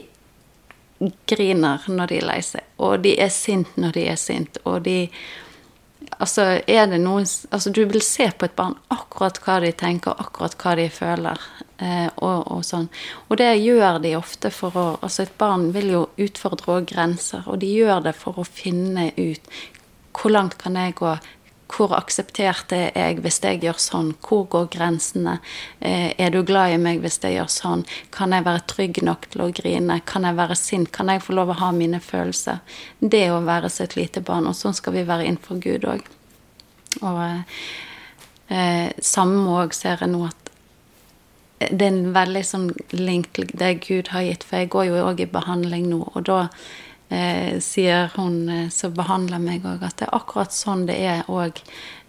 griner 1.29 1.83
når 1.90 2.12
de 2.12 2.21
er 2.21 2.29
lei 2.31 2.38
seg, 2.45 2.64
og 2.81 3.03
de 3.05 3.16
er 3.21 3.33
sint 3.33 3.75
når 3.77 3.99
de 3.99 4.07
er 4.12 4.21
sint, 4.21 4.62
og 4.64 4.87
de 4.87 5.01
Altså, 6.23 6.61
er 6.71 6.87
det 6.87 7.01
noen 7.03 7.27
Altså, 7.51 7.71
du 7.75 7.81
vil 7.85 8.01
se 8.05 8.29
på 8.31 8.47
et 8.47 8.55
barn 8.57 8.77
akkurat 8.95 9.40
hva 9.42 9.57
de 9.61 9.73
tenker, 9.75 10.14
akkurat 10.14 10.55
hva 10.62 10.75
de 10.79 10.85
føler, 10.92 11.40
eh, 11.83 12.07
og, 12.23 12.47
og, 12.47 12.62
sånn. 12.64 12.87
Og 13.29 13.37
det 13.40 13.49
gjør 13.59 13.99
de 14.05 14.14
ofte 14.16 14.53
for 14.55 14.79
å 14.79 14.85
Altså, 15.03 15.25
et 15.27 15.35
barn 15.37 15.73
vil 15.75 15.90
jo 15.90 16.03
utfordre 16.29 16.79
òg 16.79 16.87
grenser, 16.92 17.42
og 17.51 17.59
de 17.61 17.73
gjør 17.75 18.07
det 18.07 18.14
for 18.16 18.38
å 18.38 18.47
finne 18.47 19.11
ut 19.19 19.51
hvor 20.16 20.33
langt 20.33 20.57
kan 20.62 20.79
jeg 20.79 20.95
gå, 20.97 21.16
hvor 21.72 21.92
akseptert 21.96 22.72
er 22.72 22.92
jeg 22.94 23.18
hvis 23.24 23.40
jeg 23.42 23.61
gjør 23.64 23.81
sånn? 23.83 24.12
Hvor 24.22 24.44
går 24.52 24.68
grensene? 24.76 25.38
Eh, 25.81 26.12
er 26.14 26.31
du 26.31 26.42
glad 26.46 26.76
i 26.76 26.79
meg 26.81 27.02
hvis 27.02 27.18
jeg 27.22 27.37
gjør 27.37 27.50
sånn? 27.52 27.85
Kan 28.14 28.35
jeg 28.37 28.46
være 28.46 28.64
trygg 28.70 29.02
nok 29.07 29.26
til 29.33 29.42
å 29.46 29.50
grine? 29.55 29.98
Kan 30.07 30.29
jeg 30.29 30.38
være 30.38 30.59
sint? 30.59 30.92
Kan 30.94 31.11
jeg 31.11 31.24
få 31.26 31.35
lov 31.37 31.50
å 31.52 31.59
ha 31.61 31.72
mine 31.74 32.00
følelser? 32.02 32.62
Det 33.00 33.26
å 33.35 33.42
være 33.46 33.72
så 33.72 33.87
et 33.87 33.98
lite 33.98 34.22
barn. 34.22 34.46
Og 34.46 34.57
sånn 34.59 34.76
skal 34.79 34.94
vi 34.94 35.07
være 35.09 35.26
innenfor 35.26 35.61
Gud 35.62 35.88
òg. 35.90 36.07
Og 37.02 37.22
eh, 37.26 38.88
samme 39.02 39.59
òg 39.59 39.74
ser 39.76 40.05
jeg 40.05 40.14
nå 40.14 40.26
at 40.31 40.42
det 41.57 41.87
er 41.87 41.88
en 41.88 42.12
veldig 42.12 42.42
sånn 42.44 42.66
link 42.92 43.31
til 43.37 43.48
det 43.57 43.79
Gud 43.87 44.11
har 44.12 44.26
gitt, 44.26 44.42
for 44.44 44.61
jeg 44.61 44.70
går 44.74 44.90
jo 44.90 45.07
òg 45.07 45.22
i 45.24 45.31
behandling 45.31 45.87
nå, 45.88 46.02
og 46.12 46.26
da 46.29 46.42
eh, 47.09 47.59
sier 47.61 48.11
hun 48.16 48.49
eh, 48.49 48.69
som 48.69 48.95
behandler 48.95 49.42
meg 49.42 49.66
òg, 49.66 49.83
at 49.83 49.99
det 50.01 50.09
er 50.09 50.16
akkurat 50.16 50.55
sånn 50.55 50.87
det 50.88 50.97
er 50.97 51.31
òg 51.31 51.61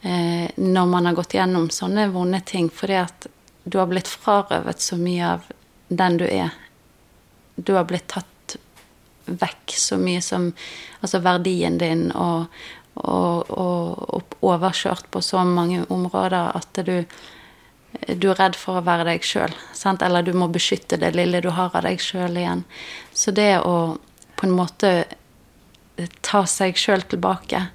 eh, 0.02 0.48
når 0.58 0.90
man 0.94 1.10
har 1.10 1.18
gått 1.18 1.38
gjennom 1.38 1.70
sånne 1.74 2.10
vonde 2.14 2.42
ting. 2.46 2.70
Fordi 2.74 3.00
at 3.02 3.28
du 3.64 3.80
har 3.82 3.90
blitt 3.92 4.10
frarøvet 4.10 4.82
så 4.82 4.98
mye 5.00 5.36
av 5.36 5.48
den 5.88 6.18
du 6.22 6.26
er. 6.28 6.56
Du 7.56 7.76
har 7.76 7.88
blitt 7.90 8.10
tatt 8.14 8.58
vekk 9.28 9.74
så 9.76 9.98
mye 10.00 10.22
som 10.24 10.54
Altså 10.98 11.20
verdien 11.22 11.76
din 11.78 12.08
og, 12.18 12.48
og, 12.98 13.52
og, 13.54 14.00
og 14.18 14.38
overkjørt 14.50 15.12
på 15.14 15.22
så 15.22 15.44
mange 15.46 15.84
områder 15.94 16.56
at 16.58 16.80
du 16.88 17.04
du 18.08 18.28
er 18.32 18.38
redd 18.38 18.58
for 18.58 18.78
å 18.78 18.86
være 18.86 19.06
deg 19.08 19.24
sjøl, 19.26 19.54
eller 20.06 20.26
du 20.26 20.34
må 20.38 20.50
beskytte 20.52 21.00
det 21.02 21.14
lille 21.16 21.42
du 21.42 21.50
har 21.56 21.74
av 21.74 21.86
deg 21.86 22.02
sjøl 22.04 22.38
igjen. 22.38 22.64
Så 23.14 23.32
det 23.32 23.60
å 23.66 23.98
på 24.38 24.48
en 24.48 24.56
måte 24.56 24.92
ta 26.26 26.44
seg 26.50 26.78
sjøl 26.78 27.04
tilbake. 27.10 27.68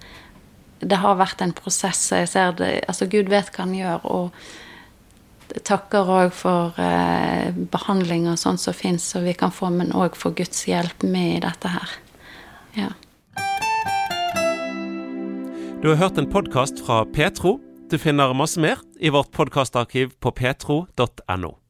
Det 0.83 0.99
har 1.03 1.19
vært 1.19 1.43
en 1.43 1.55
prosess, 1.55 2.05
og 2.13 2.23
jeg 2.23 2.31
ser 2.33 2.59
det 2.59 2.73
Altså, 2.89 3.07
Gud 3.11 3.31
vet 3.31 3.51
hva 3.55 3.67
han 3.67 3.75
gjør, 3.77 4.07
og 4.07 5.63
takker 5.67 6.09
òg 6.09 6.33
for 6.35 6.79
eh, 6.81 7.53
behandling 7.53 8.29
og 8.31 8.41
sånt 8.41 8.63
som 8.63 8.75
fins, 8.75 9.11
så 9.13 9.21
vi 9.25 9.35
kan 9.37 9.53
få, 9.53 9.71
men 9.75 9.93
òg 9.93 10.17
for 10.19 10.35
Guds 10.37 10.65
hjelp 10.69 11.05
med 11.05 11.37
i 11.37 11.43
dette 11.45 11.73
her. 11.75 11.97
Ja. 12.79 12.91
Du 15.83 15.91
har 15.91 15.99
hørt 15.99 16.19
en 16.19 16.31
podkast 16.31 16.81
fra 16.87 17.03
Petro. 17.05 17.59
Du 17.91 17.99
finner 18.01 18.33
masse 18.39 18.61
mer 18.63 18.81
i 19.03 19.11
vårt 19.13 19.35
podkastarkiv 19.35 20.15
på 20.23 20.33
petro.no. 20.39 21.62